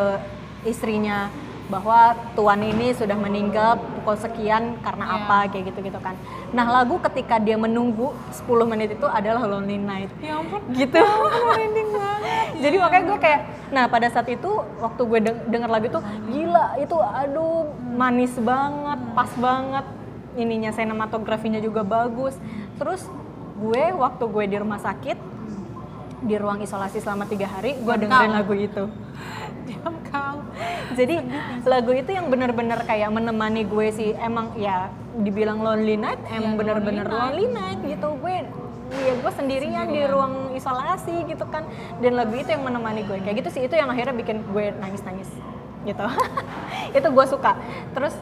istrinya 0.65 1.33
bahwa 1.67 1.99
tuan 2.33 2.61
ini 2.61 2.91
sudah 2.91 3.15
meninggal 3.15 3.77
pukul 3.95 4.15
sekian 4.15 4.77
karena 4.81 5.05
Iya. 5.05 5.17
apa 5.21 5.37
kayak 5.49 5.65
gitu-gitu 5.69 5.99
kan. 5.99 6.15
Nah, 6.51 6.67
lagu 6.69 6.99
ketika 7.01 7.37
dia 7.37 7.55
menunggu 7.55 8.11
10 8.31 8.65
menit 8.65 8.93
itu 8.93 9.05
adalah 9.05 9.43
Lonely 9.43 9.77
Night. 9.77 10.11
Ya 10.19 10.37
ampun, 10.37 10.61
Gitu. 10.71 10.99
banget. 10.99 12.47
Jadi 12.63 12.77
makanya 12.77 13.05
gue 13.07 13.19
kayak 13.19 13.41
nah 13.69 13.85
pada 13.87 14.07
saat 14.07 14.29
itu 14.29 14.51
waktu 14.77 15.03
gue 15.03 15.19
deng- 15.23 15.43
denger 15.49 15.71
lagu 15.71 15.87
itu 15.87 16.01
gila 16.29 16.77
itu 16.77 16.97
aduh 16.97 17.65
manis 17.91 18.35
banget, 18.35 18.99
pas 19.13 19.31
banget 19.35 19.87
ininya 20.35 20.71
sinematografinya 20.71 21.59
juga 21.59 21.83
bagus. 21.83 22.37
Terus 22.77 23.05
gue 23.55 23.83
waktu 23.93 24.25
gue 24.25 24.45
di 24.47 24.57
rumah 24.57 24.79
sakit 24.79 25.17
di 26.23 26.35
ruang 26.39 26.63
isolasi 26.63 27.03
selama 27.03 27.27
tiga 27.27 27.51
hari 27.51 27.75
gue 27.79 27.95
dengerin 27.99 28.33
lagu 28.33 28.55
itu. 28.55 28.85
Diam 29.67 29.95
kau. 30.11 30.39
Jadi 30.95 31.23
lagu 31.67 31.93
itu 31.95 32.11
yang 32.11 32.31
bener-bener 32.31 32.79
kayak 32.87 33.11
menemani 33.11 33.67
gue 33.67 33.87
sih. 33.91 34.11
Emang 34.19 34.55
ya 34.55 34.91
dibilang 35.19 35.61
lonely 35.61 35.99
night 35.99 36.19
emang 36.31 36.57
Iya, 36.57 36.61
bener-bener 36.63 37.05
lonely 37.07 37.47
lonely 37.47 37.47
night 37.51 37.81
gitu. 37.83 38.09
Gue 38.23 38.47
ya 38.93 39.13
gue 39.19 39.33
sendirian 39.33 39.87
di 39.91 40.03
ruang 40.07 40.55
isolasi 40.55 41.27
gitu 41.27 41.45
kan. 41.51 41.67
Dan 41.99 42.15
lagu 42.15 42.35
itu 42.39 42.51
yang 42.51 42.63
menemani 42.63 43.03
gue. 43.07 43.19
Kayak 43.23 43.47
gitu 43.47 43.49
sih 43.59 43.63
itu 43.67 43.75
yang 43.75 43.91
akhirnya 43.91 44.15
bikin 44.15 44.47
gue 44.51 44.71
nangis-nangis 44.79 45.31
gitu. 45.83 46.07
Itu 46.99 47.11
gue 47.11 47.27
suka. 47.27 47.59
Terus 47.91 48.15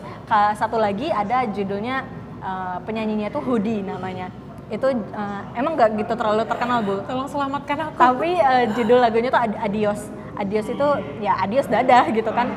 satu 0.57 0.81
lagi 0.81 1.13
ada 1.13 1.45
judulnya 1.45 2.09
uh, 2.41 2.79
penyanyinya 2.89 3.29
itu 3.29 3.41
Hoodie 3.43 3.85
namanya 3.85 4.33
itu 4.71 4.87
uh, 5.11 5.43
emang 5.53 5.75
gak 5.75 5.91
gitu 5.95 6.15
terlalu 6.15 6.43
terkenal 6.45 6.79
bu 6.81 7.03
Tolong 7.03 7.27
selamatkan 7.27 7.77
aku. 7.85 7.99
tapi 7.99 8.31
eh, 8.33 8.65
judul 8.73 8.99
lagunya 8.99 9.29
tuh 9.29 9.43
Ad- 9.43 9.61
Adios. 9.61 10.01
Adios 10.33 10.67
itu 10.67 10.89
ya 11.21 11.37
adios 11.37 11.67
dadah 11.67 12.09
gitu 12.09 12.31
kan. 12.31 12.49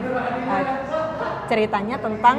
Eh, 0.46 0.64
ceritanya 1.46 1.98
tentang 1.98 2.38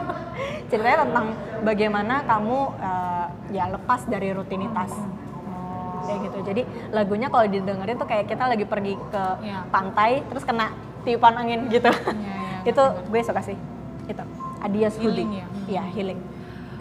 ceritanya 0.68 0.98
tentang 1.00 1.26
bagaimana 1.62 2.20
kamu 2.22 2.58
eh, 2.76 3.26
ya 3.52 3.64
lepas 3.70 4.04
dari 4.04 4.30
rutinitas. 4.30 4.90
Kayak 6.02 6.20
gitu. 6.24 6.38
Jadi 6.44 6.62
lagunya 6.92 7.26
kalau 7.26 7.46
didengerin 7.46 7.96
tuh 7.96 8.06
kayak 8.06 8.26
kita 8.26 8.46
lagi 8.46 8.62
pergi 8.62 8.94
ke 8.94 9.24
Iya. 9.40 9.66
pantai 9.66 10.22
terus 10.24 10.42
kena 10.42 10.70
tiupan 11.02 11.34
angin 11.36 11.66
gitu. 11.66 11.90
Iya, 11.90 12.14
iya, 12.62 12.62
itu 12.64 12.82
gue 13.04 13.20
suka 13.22 13.42
sih. 13.42 13.58
Itu. 14.06 14.22
Adios 14.60 14.94
Healing 14.96 15.26
Hoodie. 15.26 15.40
ya? 15.40 15.46
Iya, 15.66 15.82
healing. 15.92 16.18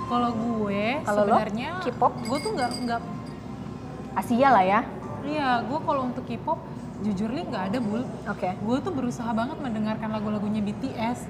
Kalau 0.05 0.29
gue 0.31 0.81
sebenarnya 1.01 1.69
K-pop? 1.81 2.13
gue 2.21 2.37
tuh 2.39 2.51
nggak 2.53 2.71
nggak 2.85 3.01
Asia 4.15 4.47
lah 4.49 4.63
ya. 4.63 4.81
iya 5.25 5.59
gue 5.65 5.79
kalau 5.81 6.01
untuk 6.07 6.23
K-pop 6.23 6.59
jujur 7.03 7.27
li 7.27 7.43
nggak 7.43 7.63
ada 7.73 7.77
bul. 7.81 8.03
Oke. 8.29 8.49
Gue 8.55 8.77
tuh 8.79 8.93
berusaha 8.93 9.27
banget 9.31 9.57
mendengarkan 9.59 10.09
lagu-lagunya 10.13 10.61
BTS. 10.63 11.27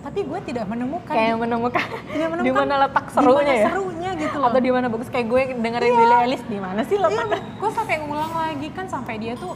Tapi 0.00 0.24
gue 0.24 0.38
tidak 0.48 0.64
menemukan 0.64 1.12
Kayak 1.12 1.36
menemukan, 1.36 1.84
tidak 2.08 2.28
di 2.32 2.32
menemukan 2.32 2.64
mana 2.64 2.76
letak 2.88 3.04
di 3.04 3.12
serunya 3.14 3.54
ya. 3.54 3.66
serunya 3.68 4.10
gitu 4.16 4.36
loh. 4.40 4.48
atau 4.48 4.60
di 4.60 4.70
mana 4.72 4.86
bagus 4.88 5.08
kayak 5.12 5.26
gue 5.28 5.42
dengerin 5.60 5.92
Billie 5.92 6.18
Eilish 6.24 6.44
di 6.48 6.56
mana 6.56 6.80
sih 6.88 6.96
Iya, 6.96 7.04
letaknya 7.04 7.40
gue 7.60 7.70
sampai 7.70 7.96
ngulang 8.00 8.32
lagi 8.32 8.68
kan 8.72 8.86
sampai 8.88 9.14
dia 9.20 9.36
tuh 9.36 9.52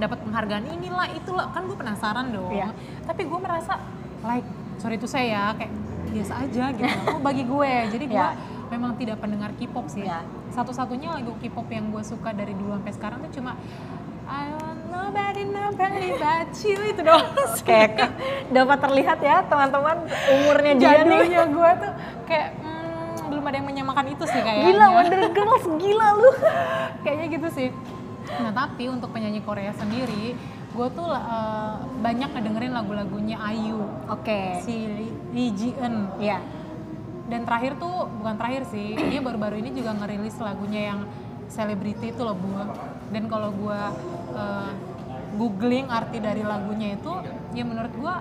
dapat 0.00 0.18
penghargaan 0.24 0.64
inilah 0.72 1.08
itulah 1.12 1.52
kan 1.52 1.68
gue 1.68 1.76
penasaran 1.76 2.26
dong. 2.32 2.48
Iya. 2.48 2.72
Tapi 3.04 3.22
gue 3.28 3.38
merasa 3.38 3.76
like 4.24 4.48
sorry 4.80 4.96
itu 4.96 5.04
saya 5.04 5.26
ya 5.26 5.44
kayak 5.52 5.72
biasa 6.10 6.32
aja 6.40 6.64
gitu. 6.72 6.98
Oh 7.06 7.18
bagi 7.18 7.44
gue 7.44 7.72
jadi 7.90 8.04
gue 8.10 8.16
Iya. 8.16 8.28
memang 8.68 8.92
tidak 8.94 9.16
pendengar 9.18 9.50
K-pop 9.54 9.86
sih. 9.86 10.02
Iya. 10.02 10.24
Satu-satunya 10.50 11.08
lagu 11.12 11.32
K-pop 11.36 11.68
yang 11.68 11.88
gue 11.88 12.02
suka 12.02 12.30
dari 12.30 12.52
dulu 12.52 12.74
sampai 12.74 12.92
sekarang 12.92 13.18
tuh 13.22 13.32
cuma 13.34 13.52
I 14.28 14.52
want 14.52 14.82
nobody 14.86 15.42
nobody 15.42 16.12
but 16.14 16.52
you 16.60 16.76
itu 16.84 17.00
doang. 17.00 17.32
kayak 17.68 18.12
dapat 18.48 18.78
terlihat 18.78 19.18
ya 19.18 19.40
teman-teman 19.42 20.04
umurnya 20.30 20.72
dia 20.74 21.00
nih 21.00 21.24
Jadulnya 21.24 21.44
gue 21.56 21.70
tuh 21.78 21.92
kayak 22.24 22.48
hmm, 22.54 23.28
belum 23.28 23.44
ada 23.44 23.56
yang 23.56 23.66
menyamakan 23.66 24.06
itu 24.10 24.24
sih 24.24 24.36
kayaknya. 24.38 24.64
gila 24.68 24.86
Wonder 24.90 25.22
Girls 25.32 25.64
gila 25.74 26.08
lu 26.14 26.30
kayaknya 27.00 27.26
gitu 27.30 27.48
sih 27.50 27.68
nah 28.28 28.52
tapi 28.52 28.84
untuk 28.86 29.08
penyanyi 29.08 29.40
Korea 29.40 29.72
sendiri 29.72 30.36
gue 30.68 30.86
tuh 30.92 31.08
eh, 31.08 31.74
banyak 32.04 32.28
ngedengerin 32.34 32.72
lagu-lagunya 32.76 33.36
Ayu 33.40 33.80
oke. 34.08 34.40
si 34.62 34.88
Lee 35.32 35.52
Ji 35.56 35.72
Eun 35.80 36.12
Iya. 36.20 36.38
Dan 37.28 37.44
terakhir 37.44 37.76
tuh 37.76 38.08
bukan 38.20 38.36
terakhir 38.40 38.62
sih 38.68 38.96
dia 39.12 39.20
baru-baru 39.20 39.60
ini 39.60 39.72
juga 39.72 39.96
ngerilis 39.96 40.36
lagunya 40.40 40.92
yang 40.94 41.00
Celebrity 41.48 42.12
itu 42.12 42.20
loh 42.20 42.36
bu. 42.36 42.52
Dan 43.08 43.24
kalau 43.32 43.48
gue 43.56 43.80
eh, 44.36 44.72
googling 45.40 45.88
arti 45.88 46.20
dari 46.20 46.44
lagunya 46.44 46.96
itu 46.96 47.12
ya 47.56 47.64
menurut 47.64 47.92
gue 47.92 48.14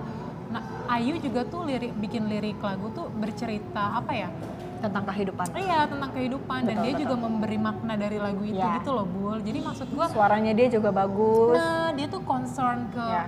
nah, 0.48 0.64
Ayu 0.88 1.18
juga 1.18 1.44
tuh 1.44 1.64
lirik 1.64 1.92
bikin 1.96 2.26
lirik 2.26 2.60
lagu 2.60 2.88
tuh 2.92 3.12
bercerita 3.12 3.96
apa 3.96 4.12
ya 4.12 4.30
tentang 4.78 5.04
kehidupan 5.06 5.48
Iya 5.52 5.80
tentang 5.86 6.12
kehidupan 6.12 6.60
dan 6.64 6.76
Betul, 6.78 6.84
dia 6.86 6.94
betul. 6.94 7.02
juga 7.04 7.16
memberi 7.18 7.58
makna 7.58 7.94
dari 7.94 8.18
lagu 8.18 8.42
itu 8.42 8.56
Iya. 8.56 8.78
gitu 8.78 8.92
loh 8.94 9.06
Bul. 9.06 9.42
Jadi 9.42 9.60
maksud 9.60 9.88
gua 9.90 10.06
suaranya 10.08 10.54
dia 10.54 10.68
juga 10.70 10.90
bagus 10.92 11.58
nah 11.58 11.90
dia 11.92 12.08
tuh 12.08 12.22
concern 12.22 12.86
ke 12.90 13.02
ya 13.02 13.26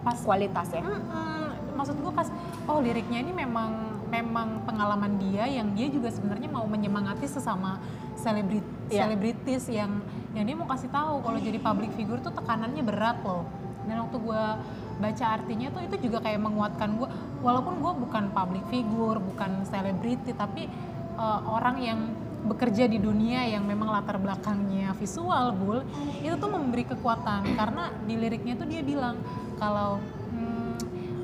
pas 0.00 0.18
kualitas 0.18 0.68
ya 0.68 0.80
Mm-mm. 0.80 1.48
maksud 1.74 1.96
gua 1.98 2.12
pas 2.12 2.28
oh 2.64 2.80
liriknya 2.80 3.20
ini 3.20 3.32
memang 3.34 3.70
memang 4.06 4.62
pengalaman 4.62 5.16
dia 5.18 5.48
yang 5.48 5.72
dia 5.72 5.88
juga 5.88 6.06
sebenarnya 6.08 6.46
mau 6.46 6.64
menyemangati 6.64 7.24
sesama 7.24 7.80
selebrit 8.14 8.64
Iya. 8.86 9.08
selebritis 9.08 9.64
yang 9.68 10.00
yang 10.32 10.44
dia 10.44 10.54
mau 10.54 10.66
kasih 10.66 10.88
tahu 10.88 11.20
kalau 11.20 11.38
jadi 11.38 11.56
public 11.56 11.92
figure 11.92 12.20
tuh 12.20 12.30
tekanannya 12.30 12.82
berat 12.82 13.16
loh. 13.22 13.46
Dan 13.84 14.00
waktu 14.00 14.16
gua 14.18 14.58
baca 14.94 15.24
artinya 15.34 15.68
tuh 15.74 15.82
itu 15.86 15.96
juga 16.06 16.22
kayak 16.22 16.40
menguatkan 16.40 16.94
gua 16.98 17.08
walaupun 17.42 17.82
gua 17.82 17.92
bukan 17.98 18.30
public 18.30 18.64
figure, 18.70 19.18
bukan 19.18 19.66
selebriti 19.66 20.32
tapi 20.34 20.70
eh, 21.18 21.40
orang 21.50 21.76
yang 21.82 22.00
bekerja 22.44 22.84
di 22.84 23.00
dunia 23.00 23.48
yang 23.48 23.64
memang 23.64 23.88
latar 23.88 24.20
belakangnya 24.20 24.92
visual, 25.00 25.56
Bul, 25.56 25.80
itu 26.20 26.36
tuh 26.36 26.50
memberi 26.52 26.84
kekuatan 26.84 27.56
karena 27.56 27.88
di 28.04 28.20
liriknya 28.20 28.52
tuh 28.60 28.68
dia 28.68 28.84
bilang 28.84 29.16
kalau 29.56 29.96
hmm, 30.28 30.76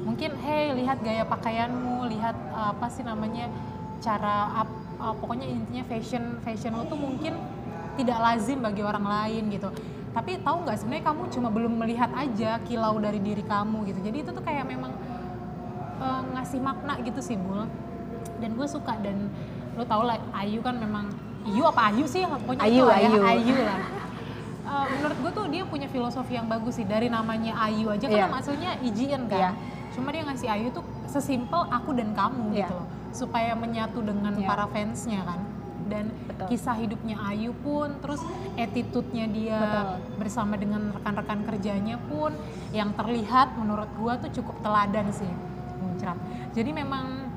mungkin 0.08 0.32
hey 0.40 0.72
lihat 0.72 1.04
gaya 1.04 1.28
pakaianmu, 1.28 2.08
lihat 2.08 2.36
eh, 2.36 2.68
apa 2.72 2.86
sih 2.88 3.04
namanya 3.04 3.52
cara 4.00 4.64
ap- 4.64 4.80
eh, 4.96 5.14
pokoknya 5.20 5.46
intinya 5.46 5.84
fashion 5.84 6.40
fashion 6.40 6.72
lo 6.72 6.88
tuh 6.88 6.96
mungkin 6.96 7.36
tidak 8.00 8.16
lazim 8.16 8.58
bagi 8.64 8.80
orang 8.80 9.04
lain 9.04 9.52
gitu. 9.52 9.68
Tapi 10.10 10.42
tahu 10.42 10.56
nggak 10.66 10.76
sebenarnya 10.82 11.04
kamu 11.06 11.22
cuma 11.30 11.48
belum 11.54 11.72
melihat 11.78 12.10
aja 12.12 12.58
kilau 12.66 12.98
dari 12.98 13.22
diri 13.22 13.46
kamu 13.46 13.86
gitu. 13.94 14.00
Jadi 14.02 14.16
itu 14.26 14.30
tuh 14.34 14.42
kayak 14.42 14.66
memang 14.66 14.90
eh, 16.00 16.22
ngasih 16.34 16.58
makna 16.58 16.98
gitu 17.02 17.20
sih 17.22 17.38
Bul. 17.38 17.66
Dan 18.42 18.56
gue 18.56 18.66
suka 18.66 18.98
dan 18.98 19.30
lo 19.78 19.86
tau 19.86 20.02
lah 20.02 20.18
Ayu 20.34 20.58
kan 20.60 20.74
memang 20.76 21.06
Ayu 21.46 21.62
apa 21.64 21.94
Ayu 21.94 22.04
sih 22.04 22.26
pokoknya 22.26 22.62
Ayu, 22.66 22.84
lah 22.84 22.98
ya, 22.98 23.08
Ayu. 23.08 23.20
Ayu 23.22 23.56
lah. 23.64 23.80
Eh, 24.70 24.86
menurut 24.94 25.18
gue 25.18 25.30
tuh 25.34 25.46
dia 25.50 25.62
punya 25.66 25.90
filosofi 25.90 26.38
yang 26.38 26.46
bagus 26.46 26.78
sih 26.78 26.86
dari 26.86 27.10
namanya 27.10 27.58
Ayu 27.58 27.90
aja 27.90 28.06
kan 28.06 28.14
Iya. 28.14 28.26
nama 28.30 28.38
aslinya 28.38 28.70
Ijian 28.78 29.26
kan. 29.26 29.40
Iya. 29.42 29.50
Cuma 29.90 30.14
dia 30.14 30.22
ngasih 30.22 30.46
Ayu 30.46 30.70
tuh 30.70 30.86
sesimpel 31.10 31.66
aku 31.66 31.90
dan 31.90 32.14
kamu 32.14 32.54
Iya. 32.54 32.70
gitu 32.70 32.78
loh. 32.78 32.86
Supaya 33.10 33.58
menyatu 33.58 33.98
dengan 33.98 34.30
Iya. 34.30 34.46
para 34.46 34.70
fansnya 34.70 35.26
kan. 35.26 35.42
Dan 35.90 36.14
Betul. 36.30 36.46
kisah 36.54 36.76
hidupnya 36.78 37.18
Ayu 37.26 37.50
pun 37.66 37.98
terus 37.98 38.22
attitude-nya 38.54 39.26
dia 39.26 39.58
Betul. 39.58 40.22
bersama 40.22 40.54
dengan 40.54 40.94
rekan-rekan 40.94 41.42
kerjanya 41.42 41.98
pun 42.06 42.30
yang 42.70 42.94
terlihat 42.94 43.58
menurut 43.58 43.90
gua 43.98 44.16
tuh 44.22 44.30
cukup 44.30 44.62
teladan 44.62 45.10
sih. 45.10 45.32
Muncrat. 45.82 46.16
Jadi 46.54 46.70
memang 46.70 47.30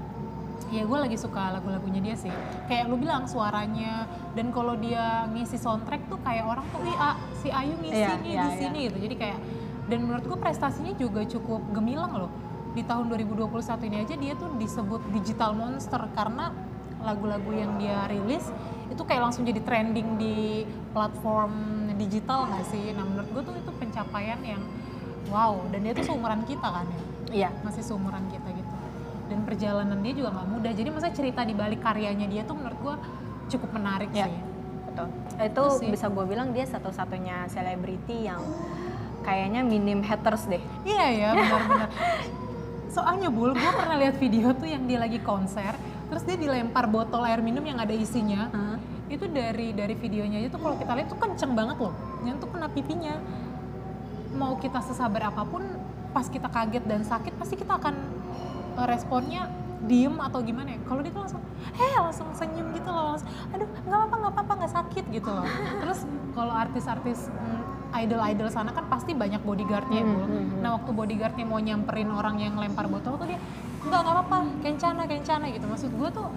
ya 0.74 0.90
gue 0.90 1.00
lagi 1.06 1.18
suka 1.22 1.54
lagu-lagunya 1.54 2.02
dia 2.02 2.16
sih 2.18 2.34
kayak 2.66 2.90
lu 2.90 2.98
bilang 2.98 3.30
suaranya 3.30 4.10
dan 4.34 4.50
kalau 4.50 4.74
dia 4.74 5.30
ngisi 5.30 5.62
soundtrack 5.62 6.10
tuh 6.10 6.18
kayak 6.26 6.50
orang 6.50 6.66
tuh 6.74 6.82
Ih, 6.82 6.98
ah, 6.98 7.14
si 7.38 7.54
Ayu 7.54 7.78
ngisi 7.78 8.02
Iya, 8.02 8.18
nih 8.18 8.32
iya, 8.34 8.42
di 8.42 8.50
iya. 8.50 8.58
sini 8.58 8.80
gitu 8.90 8.98
jadi 9.06 9.16
kayak 9.22 9.40
dan 9.94 10.00
menurut 10.02 10.26
gue 10.26 10.38
prestasinya 10.42 10.94
juga 10.98 11.22
cukup 11.30 11.62
gemilang 11.78 12.26
loh 12.26 12.32
di 12.74 12.82
tahun 12.82 13.06
2021 13.06 13.54
ini 13.86 13.98
aja 14.02 14.16
dia 14.18 14.34
tuh 14.34 14.50
disebut 14.58 15.02
digital 15.14 15.54
monster 15.54 16.02
karena 16.18 16.50
lagu-lagu 17.04 17.52
yang 17.52 17.76
dia 17.78 18.08
rilis 18.08 18.48
itu 18.88 19.02
kayak 19.04 19.26
langsung 19.26 19.44
jadi 19.44 19.60
trending 19.60 20.16
di 20.16 20.64
platform 20.94 21.52
digital 21.96 22.46
nggak 22.48 22.66
sih? 22.66 22.94
Nah 22.94 23.04
menurut 23.04 23.30
gue 23.30 23.42
tuh 23.44 23.54
itu 23.58 23.72
pencapaian 23.74 24.40
yang 24.40 24.62
wow 25.28 25.58
dan 25.70 25.82
dia 25.82 25.94
tuh 25.94 26.06
seumuran 26.06 26.42
kita 26.46 26.64
kan 26.64 26.86
ya? 26.86 27.02
Iya. 27.34 27.50
Masih 27.62 27.82
seumuran 27.82 28.22
kita 28.30 28.48
gitu. 28.50 28.72
Dan 29.28 29.40
perjalanan 29.44 29.98
dia 30.00 30.14
juga 30.14 30.30
nggak 30.32 30.48
mudah. 30.48 30.72
Jadi 30.72 30.90
masa 30.90 31.10
cerita 31.10 31.42
di 31.42 31.54
balik 31.54 31.82
karyanya 31.82 32.28
dia 32.28 32.42
tuh 32.44 32.54
menurut 32.54 32.78
gue 32.80 32.96
cukup 33.50 33.70
menarik 33.74 34.10
Ya. 34.14 34.30
sih. 34.30 34.38
betul. 34.86 35.08
Itu 35.10 35.42
Itu 35.42 35.64
sih. 35.82 35.90
bisa 35.90 36.06
gue 36.08 36.26
bilang 36.26 36.54
dia 36.54 36.64
satu-satunya 36.64 37.50
selebriti 37.50 38.30
yang 38.30 38.40
kayaknya 39.22 39.66
minim 39.66 40.06
haters 40.06 40.46
deh. 40.46 40.62
Iya 40.86 41.06
ya 41.10 41.30
benar-benar. 41.34 41.90
Soalnya 42.96 43.34
bul 43.34 43.58
gue 43.58 43.72
pernah 43.74 43.98
lihat 43.98 44.22
video 44.22 44.54
tuh 44.54 44.70
yang 44.70 44.86
dia 44.86 45.02
lagi 45.02 45.18
konser 45.18 45.74
terus 46.14 46.30
dia 46.30 46.38
dilempar 46.38 46.86
botol 46.86 47.26
air 47.26 47.42
minum 47.42 47.66
yang 47.66 47.82
ada 47.82 47.90
isinya. 47.90 48.54
Itu 49.10 49.26
dari 49.34 49.74
dari 49.74 49.98
videonya 49.98 50.46
aja 50.46 50.54
tuh 50.54 50.62
kalau 50.62 50.78
kita 50.78 50.94
lihat 50.94 51.10
tuh 51.10 51.18
kenceng 51.18 51.58
banget 51.58 51.82
loh. 51.82 51.90
Yang 52.22 52.46
tuh 52.46 52.50
kena 52.54 52.70
pipinya. 52.70 53.18
Mau 54.38 54.62
kita 54.62 54.78
sesabar 54.86 55.34
apa 55.34 55.42
pun 55.42 55.66
pas 56.14 56.30
kita 56.30 56.46
kaget 56.54 56.86
dan 56.86 57.02
sakit 57.02 57.34
pasti 57.42 57.58
kita 57.58 57.82
akan 57.82 57.98
eh, 58.78 58.86
responnya 58.86 59.50
diem 59.90 60.14
atau 60.22 60.46
gimana 60.46 60.78
ya. 60.78 60.80
Kalau 60.86 61.02
dia 61.02 61.10
tuh 61.10 61.26
langsung 61.26 61.42
heh 61.74 61.94
langsung 61.98 62.30
senyum 62.38 62.70
gitu 62.78 62.90
loh 62.94 63.18
langsung 63.18 63.30
aduh 63.50 63.66
nggak 63.66 63.98
apa-apa 63.98 64.16
nggak 64.22 64.34
apa-apa 64.38 64.54
nggak 64.62 64.74
sakit 64.78 65.06
gitu 65.10 65.30
loh. 65.34 65.46
Terus 65.82 66.00
kalau 66.38 66.54
artis-artis 66.54 67.26
mm, 67.30 67.62
idol-idol 68.06 68.50
sana 68.50 68.70
kan 68.74 68.86
pasti 68.90 69.14
banyak 69.14 69.42
bodyguardnya 69.46 70.02
ya 70.02 70.06
Hmm, 70.06 70.14
Bu. 70.14 70.22
hmm, 70.26 70.34
hmm. 70.34 70.60
nah 70.66 70.70
waktu 70.78 70.92
bodyguardnya 70.94 71.46
mau 71.46 71.62
nyamperin 71.62 72.10
orang 72.10 72.42
yang 72.42 72.58
lempar 72.58 72.90
botol 72.90 73.22
tuh 73.22 73.30
dia 73.30 73.38
nggak 73.88 74.00
nggak 74.00 74.16
apa-apa. 74.16 74.38
Kencana 74.64 75.02
kencana 75.08 75.46
gitu. 75.52 75.66
Maksud 75.68 75.92
gue 75.92 76.10
tuh 76.14 76.28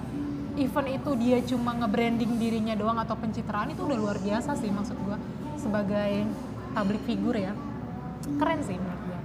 event 0.57 0.89
itu 0.89 1.11
dia 1.21 1.39
cuma 1.45 1.77
nge-branding 1.77 2.41
dirinya 2.41 2.75
doang 2.75 2.97
atau 2.97 3.13
pencitraan 3.15 3.71
itu 3.71 3.85
udah 3.85 3.99
luar 4.01 4.17
biasa 4.17 4.57
sih 4.57 4.73
maksud 4.73 4.97
gue 4.97 5.17
sebagai 5.61 6.25
public 6.73 7.03
figure 7.05 7.39
ya. 7.39 7.53
Keren 8.27 8.61
sih 8.65 8.75
menurut 8.75 9.03
gue 9.07 9.19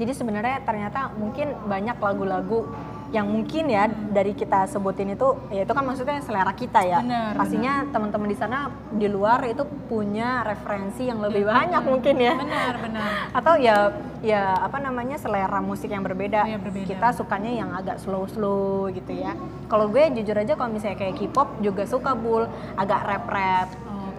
Jadi 0.00 0.12
sebenarnya 0.16 0.64
ternyata 0.64 1.12
mungkin 1.18 1.52
banyak 1.68 2.00
lagu-lagu 2.00 2.64
yang 3.10 3.26
mungkin 3.26 3.68
ya 3.68 3.90
dari 4.10 4.34
kita 4.34 4.66
sebutin 4.66 5.14
itu 5.14 5.38
ya 5.54 5.62
itu 5.62 5.72
kan 5.72 5.84
maksudnya 5.86 6.18
selera 6.20 6.50
kita 6.52 6.82
ya. 6.82 6.98
Benar, 7.00 7.38
Pastinya 7.38 7.72
teman-teman 7.94 8.28
di 8.28 8.36
sana 8.36 8.58
di 8.90 9.06
luar 9.06 9.46
itu 9.46 9.62
punya 9.86 10.42
referensi 10.42 11.06
yang 11.06 11.22
lebih 11.22 11.46
banyak 11.46 11.82
mungkin 11.86 12.16
ya. 12.18 12.34
benar 12.34 12.74
benar 12.82 13.10
Atau 13.38 13.54
ya 13.62 13.94
ya 14.20 14.58
apa 14.60 14.82
namanya 14.82 15.16
selera 15.16 15.62
musik 15.62 15.88
yang 15.88 16.02
berbeda. 16.02 16.44
Iya, 16.44 16.58
berbeda. 16.58 16.86
Kita 16.90 17.08
sukanya 17.14 17.52
yang 17.54 17.70
agak 17.72 18.02
slow-slow 18.02 18.90
gitu 18.92 19.14
ya. 19.14 19.38
Kalau 19.70 19.86
gue 19.88 20.02
jujur 20.20 20.36
aja 20.36 20.58
kalau 20.58 20.70
misalnya 20.74 20.98
kayak 20.98 21.16
K-pop 21.16 21.62
juga 21.62 21.86
suka 21.86 22.12
bul 22.18 22.50
agak 22.74 23.00
rap-rap 23.06 23.68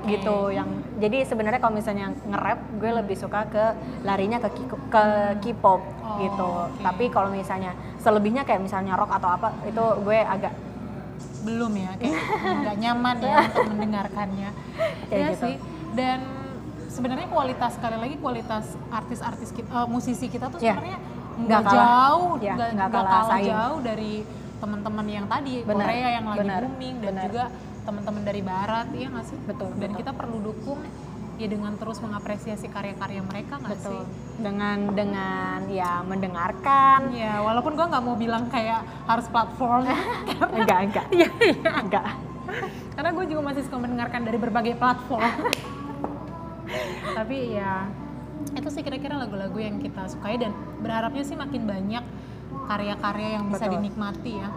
Oke. 0.01 0.17
gitu 0.17 0.49
yang 0.49 0.69
jadi 1.01 1.17
sebenarnya 1.23 1.57
kalau 1.57 1.73
misalnya 1.73 2.13
nge-rap 2.23 2.59
gue 2.73 2.91
lebih 2.93 3.15
suka 3.15 3.43
ke 3.45 3.65
larinya 4.01 4.37
ke 4.39 4.49
ke 4.87 5.03
K-pop 5.41 5.81
Oh, 6.03 6.19
gitu 6.19 6.43
oke. 6.43 6.79
tapi 6.81 7.07
kalau 7.07 7.31
misalnya 7.31 7.71
selebihnya 7.97 8.43
kayak 8.43 8.59
misalnya 8.59 8.93
rock 8.93 9.09
atau 9.11 9.31
apa 9.31 9.55
itu 9.63 9.79
gue 10.01 10.19
agak 10.19 10.51
belum 11.41 11.71
ya 11.73 11.91
kayak 11.95 12.19
nggak 12.61 12.75
nyaman 12.77 13.15
ya 13.17 13.35
untuk 13.47 13.65
mendengarkannya 13.69 14.49
Kayak 15.09 15.15
ya 15.17 15.27
gitu. 15.29 15.41
sih 15.41 15.55
dan 15.91 16.19
sebenarnya 16.87 17.27
kualitas 17.27 17.71
sekali 17.73 17.95
lagi 17.95 18.15
kualitas 18.17 18.65
artis-artis 18.89 19.49
kita 19.49 19.71
eh, 19.73 19.87
musisi 19.87 20.27
kita 20.27 20.45
tuh 20.47 20.59
Ya. 20.59 20.75
sebenarnya 20.75 20.99
Nggak 21.33 21.61
kalah. 21.63 21.73
jauh 21.73 22.31
Ya, 22.39 22.53
nggak 22.53 22.89
kalah 22.91 22.91
kalah 23.09 23.23
saing. 23.31 23.49
jauh 23.49 23.79
dari 23.81 24.13
teman-teman 24.59 25.05
yang 25.07 25.25
tadi 25.25 25.53
Benar, 25.63 25.85
Korea 25.87 26.09
yang 26.11 26.25
lagi 26.27 26.39
benar, 26.43 26.61
booming 26.61 26.95
dan 26.97 27.07
benar. 27.07 27.23
juga 27.25 27.43
teman-teman 27.81 28.21
dari 28.21 28.41
Barat 28.45 28.87
iya 28.93 29.07
nggak 29.09 29.25
sih? 29.25 29.37
Betul, 29.49 29.69
dan 29.77 29.91
betul. 29.93 29.99
kita 30.03 30.11
perlu 30.13 30.37
dukung 30.41 30.79
ya 31.41 31.47
dengan 31.49 31.73
terus 31.73 31.97
mengapresiasi 31.97 32.69
karya-karya 32.69 33.21
mereka 33.25 33.57
nggak 33.57 33.79
sih? 33.81 34.01
Dengan 34.37 34.93
dengan 34.93 35.59
ya 35.73 36.05
mendengarkan. 36.05 37.09
Ya, 37.13 37.41
walaupun 37.41 37.73
gua 37.73 37.89
nggak 37.89 38.03
mau 38.05 38.15
bilang 38.17 38.45
kayak 38.53 38.85
harus 39.09 39.25
platform, 39.29 39.89
enggak 40.61 40.79
enggak. 40.89 41.05
Iya, 41.09 41.29
iya. 41.41 41.71
enggak. 41.83 42.05
Karena 42.93 43.09
gue 43.15 43.25
juga 43.31 43.41
masih 43.47 43.63
suka 43.63 43.77
mendengarkan 43.79 44.21
dari 44.27 44.37
berbagai 44.37 44.75
platform. 44.75 45.23
Tapi 47.17 47.37
ya 47.55 47.87
itu 48.57 48.69
sih 48.73 48.81
kira-kira 48.81 49.15
lagu-lagu 49.21 49.57
yang 49.61 49.77
kita 49.77 50.09
sukai 50.09 50.41
dan 50.41 50.51
berharapnya 50.81 51.21
sih 51.21 51.37
makin 51.37 51.63
banyak 51.69 52.03
karya-karya 52.65 53.39
yang 53.39 53.45
bisa 53.53 53.69
Betul. 53.69 53.73
dinikmati 53.77 54.31
ya 54.41 54.49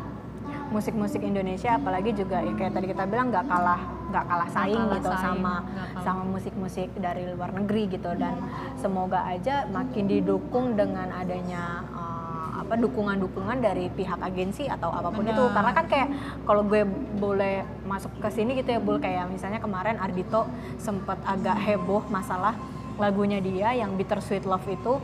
musik-musik 0.71 1.21
Indonesia 1.21 1.77
apalagi 1.77 2.15
juga 2.17 2.41
ya 2.41 2.53
kayak 2.57 2.73
tadi 2.73 2.87
kita 2.93 3.05
bilang 3.09 3.29
nggak 3.33 3.47
kalah 3.49 3.81
nggak 4.15 4.25
kalah 4.31 4.49
saing 4.49 4.79
kalah 4.79 4.95
gitu 4.97 5.11
saing, 5.11 5.25
sama 5.25 5.55
kalah. 5.67 6.03
sama 6.07 6.23
musik-musik 6.31 6.89
dari 6.97 7.23
luar 7.35 7.51
negeri 7.51 7.83
gitu 7.91 8.11
dan 8.15 8.35
semoga 8.79 9.27
aja 9.27 9.67
makin 9.69 10.07
didukung 10.07 10.79
dengan 10.79 11.11
adanya 11.11 11.83
uh, 11.91 12.63
apa 12.65 12.79
dukungan-dukungan 12.79 13.59
dari 13.61 13.91
pihak 13.91 14.23
agensi 14.23 14.71
atau 14.71 14.89
apa 14.89 15.11
pun 15.11 15.27
Benar. 15.27 15.37
itu 15.37 15.45
karena 15.51 15.73
kan 15.75 15.87
kayak 15.91 16.09
kalau 16.47 16.63
gue 16.63 16.87
boleh 17.19 17.67
masuk 17.85 18.15
ke 18.23 18.29
sini 18.31 18.57
gitu 18.57 18.73
ya 18.73 18.81
bul 18.81 19.03
kayak 19.03 19.29
misalnya 19.29 19.59
kemarin 19.59 19.99
Ardito 19.99 20.47
sempet 20.81 21.19
agak 21.27 21.59
heboh 21.61 22.07
masalah 22.09 22.55
lagunya 22.97 23.43
dia 23.43 23.75
yang 23.75 23.99
Bittersweet 23.99 24.47
Love 24.47 24.67
itu 24.71 24.99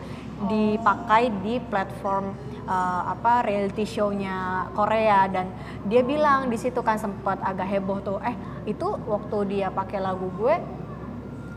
dipakai 0.47 1.29
di 1.45 1.61
platform 1.61 2.33
uh, 2.65 3.13
apa 3.13 3.45
reality 3.45 3.85
show-nya 3.85 4.69
Korea. 4.73 5.29
Dan 5.29 5.53
dia 5.87 6.01
bilang 6.01 6.49
di 6.49 6.57
situ 6.57 6.81
kan 6.81 6.97
sempat 6.97 7.43
agak 7.43 7.69
heboh 7.69 7.99
tuh 8.01 8.19
eh 8.25 8.35
itu 8.65 8.87
waktu 9.07 9.39
dia 9.59 9.69
pakai 9.69 10.01
lagu 10.01 10.31
gue 10.39 10.55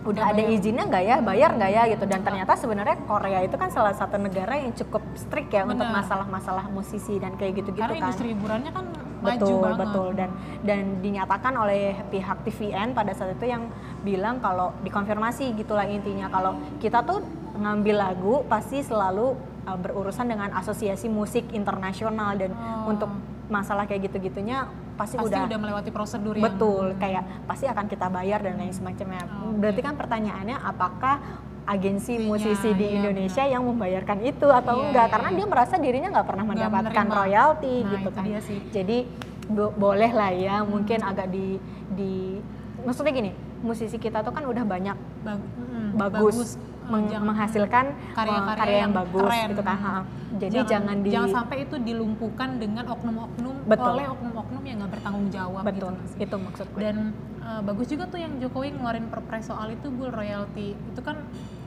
udah 0.03 0.35
ada 0.35 0.43
izinnya 0.51 0.83
nggak 0.83 1.03
ya? 1.03 1.17
Bayar 1.23 1.49
nggak 1.55 1.71
ya? 1.71 1.83
Gitu. 1.95 2.03
Dan 2.11 2.21
ternyata 2.27 2.59
sebenarnya 2.59 2.97
Korea 3.07 3.39
itu 3.39 3.55
kan 3.55 3.71
salah 3.71 3.95
satu 3.95 4.19
negara 4.19 4.59
yang 4.59 4.75
cukup 4.75 4.99
strict 5.15 5.49
ya 5.55 5.63
untuk 5.63 5.87
Benar. 5.87 6.03
masalah-masalah 6.03 6.67
musisi 6.67 7.15
dan 7.23 7.39
kayak 7.39 7.63
gitu-gitu 7.63 7.79
karena 7.87 7.95
kan. 7.95 8.03
industri 8.11 8.35
hiburannya 8.35 8.71
kan 8.75 8.85
maju 9.23 9.39
betul 9.39 9.57
banget. 9.63 9.79
betul. 9.79 10.07
Dan 10.13 10.29
dan 10.67 10.83
dinyatakan 10.99 11.53
oleh 11.55 11.95
pihak 12.11 12.37
TVN 12.43 12.91
pada 12.91 13.11
saat 13.15 13.39
itu 13.39 13.47
yang 13.47 13.71
bilang 14.03 14.43
kalau 14.43 14.75
dikonfirmasi 14.83 15.55
gitulah 15.55 15.87
intinya. 15.87 16.27
Kalau 16.27 16.59
kita 16.83 17.01
tuh 17.07 17.23
ngambil 17.57 17.95
lagu 17.95 18.35
pasti 18.51 18.83
selalu 18.83 19.33
uh, 19.65 19.77
berurusan 19.79 20.27
dengan 20.27 20.51
asosiasi 20.53 21.07
musik 21.07 21.47
internasional. 21.55 22.35
Dan 22.35 22.51
Oh. 22.53 22.91
untuk 22.91 23.09
masalah 23.51 23.83
kayak 23.83 24.11
gitu-gitunya 24.11 24.67
pasti, 24.95 25.17
pasti 25.19 25.29
udah, 25.33 25.49
udah, 25.49 25.59
melewati 25.59 25.91
prosedur 25.91 26.37
yang 26.37 26.53
betul 26.53 26.93
kayak 27.01 27.23
pasti 27.49 27.65
akan 27.65 27.85
kita 27.89 28.07
bayar 28.07 28.39
dan 28.39 28.55
lain 28.61 28.71
semacamnya. 28.71 29.25
Oh, 29.25 29.51
berarti 29.57 29.81
kan 29.81 29.97
pertanyaannya 29.97 30.57
apakah 30.57 31.15
agensi 31.65 32.13
Iya, 32.13 32.25
musisi 32.25 32.69
di 32.71 32.85
iya, 32.85 32.95
Indonesia 32.99 33.43
yang 33.45 33.63
membayarkan 33.63 34.19
itu 34.21 34.47
atau 34.47 34.73
Iya, 34.75 34.83
enggak 34.85 35.05
iya, 35.05 35.13
karena 35.13 35.29
iya. 35.29 35.37
dia 35.37 35.45
merasa 35.47 35.75
dirinya 35.75 36.09
nggak 36.11 36.27
pernah 36.27 36.43
Nggak 36.43 36.55
mendapatkan 36.59 36.91
menerima. 37.01 37.19
royalti 37.19 37.73
Nah, 37.73 37.89
gitu 37.89 37.97
itu 38.03 38.09
kan 38.11 38.25
sih. 38.41 38.59
jadi 38.69 38.97
bo- 39.45 39.73
boleh 39.73 40.11
lah 40.11 40.31
ya 40.31 40.55
mungkin 40.61 40.99
agak 40.99 41.27
di 41.27 41.59
di 41.89 42.39
maksudnya 42.79 43.13
gini 43.13 43.31
musisi 43.59 43.95
kita 43.97 44.19
tuh 44.19 44.31
kan 44.31 44.43
udah 44.43 44.61
banyak 44.61 44.97
Bag- 45.21 45.39
mm, 45.39 45.89
bagus, 45.95 46.55
Eh, 46.55 46.59
meng- 46.85 47.07
jangan- 47.07 47.25
menghasilkan 47.25 47.85
karya-karya 48.13 48.55
karya 48.57 48.71
yang, 48.73 48.81
yang 48.81 48.93
bagus 48.93 49.23
keren. 49.25 49.47
gitu 49.47 49.63
kan 49.63 49.77
ha. 49.77 49.95
jadi 50.33 50.57
jangan, 50.65 50.95
di 50.99 51.09
jangan 51.09 51.29
sampai 51.33 51.57
itu 51.61 51.75
dilumpuhkan 51.77 52.49
dengan 52.57 52.83
oknum-oknum 52.89 53.55
Betul. 53.63 53.91
oleh 53.93 54.05
oknum-oknum 54.09 54.63
yang 54.63 54.77
nggak 54.79 54.91
bertanggung 54.91 55.27
jawab 55.29 55.63
betul 55.63 55.91
gitu 55.93 56.03
sih? 56.09 56.19
itu 56.19 56.35
maksud 56.37 56.67
gue 56.67 56.81
dan 56.81 56.97
uh, 57.43 57.61
bagus 57.61 57.91
juga 57.91 58.07
tuh 58.07 58.19
yang 58.19 58.39
Jokowi 58.39 58.73
ngeluarin 58.73 59.11
perpres 59.11 59.51
soal 59.51 59.75
itu 59.75 59.91
bu 59.91 60.09
royalti. 60.09 60.73
Itu 60.73 61.01
kan 61.03 61.19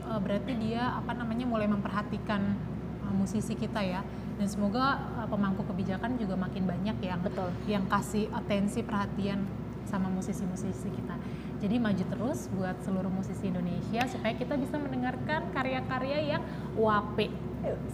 uh, 0.09 0.19
berarti 0.19 0.57
dia 0.57 0.97
apa 0.97 1.13
namanya 1.13 1.45
mulai 1.45 1.69
memperhatikan 1.69 2.57
uh, 3.05 3.13
musisi 3.13 3.53
kita 3.53 3.79
ya. 3.85 4.01
Dan 4.37 4.45
semoga 4.49 5.01
uh, 5.17 5.27
pemangku 5.29 5.65
kebijakan 5.65 6.17
juga 6.17 6.37
makin 6.37 6.65
banyak 6.65 6.97
yang 7.01 7.21
Betul. 7.21 7.49
yang 7.69 7.83
kasih 7.89 8.29
atensi 8.33 8.81
perhatian 8.81 9.45
sama 9.87 10.11
musisi-musisi 10.11 10.91
kita. 10.91 11.15
Jadi 11.57 11.81
maju 11.81 12.03
terus 12.05 12.51
buat 12.53 12.75
seluruh 12.85 13.09
musisi 13.09 13.49
Indonesia 13.49 14.03
supaya 14.05 14.35
kita 14.37 14.59
bisa 14.59 14.77
mendengarkan 14.77 15.49
karya-karya 15.55 16.37
yang 16.37 16.43
wape. 16.77 17.31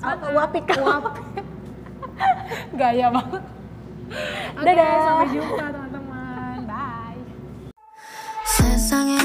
Apa 0.03 0.27
wapik? 0.35 0.67
wape. 0.73 1.21
Gaya 2.81 3.07
banget. 3.13 3.43
Dadah. 4.59 4.97
sampai 5.05 5.27
jumpa 5.31 5.82
세상에 8.45 9.17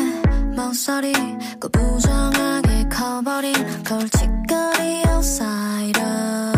망설이 0.56 1.12
그 1.60 1.68
부정하게 1.68 2.88
커버린 2.88 3.52
걸칫거리 3.84 5.02
outsider. 5.08 6.52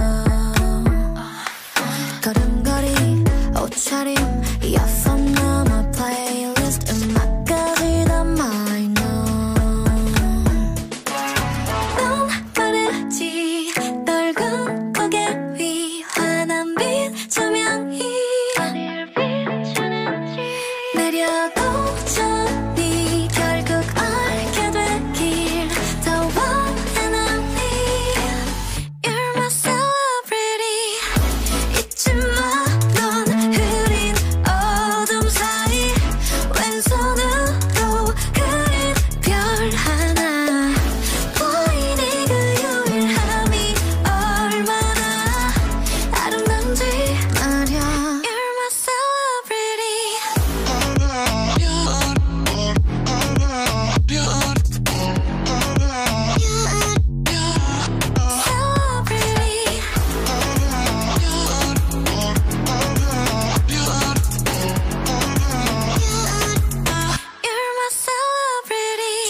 걸음걸이 2.23 3.25
옷차림 3.61 4.17
이어폰 4.63 5.10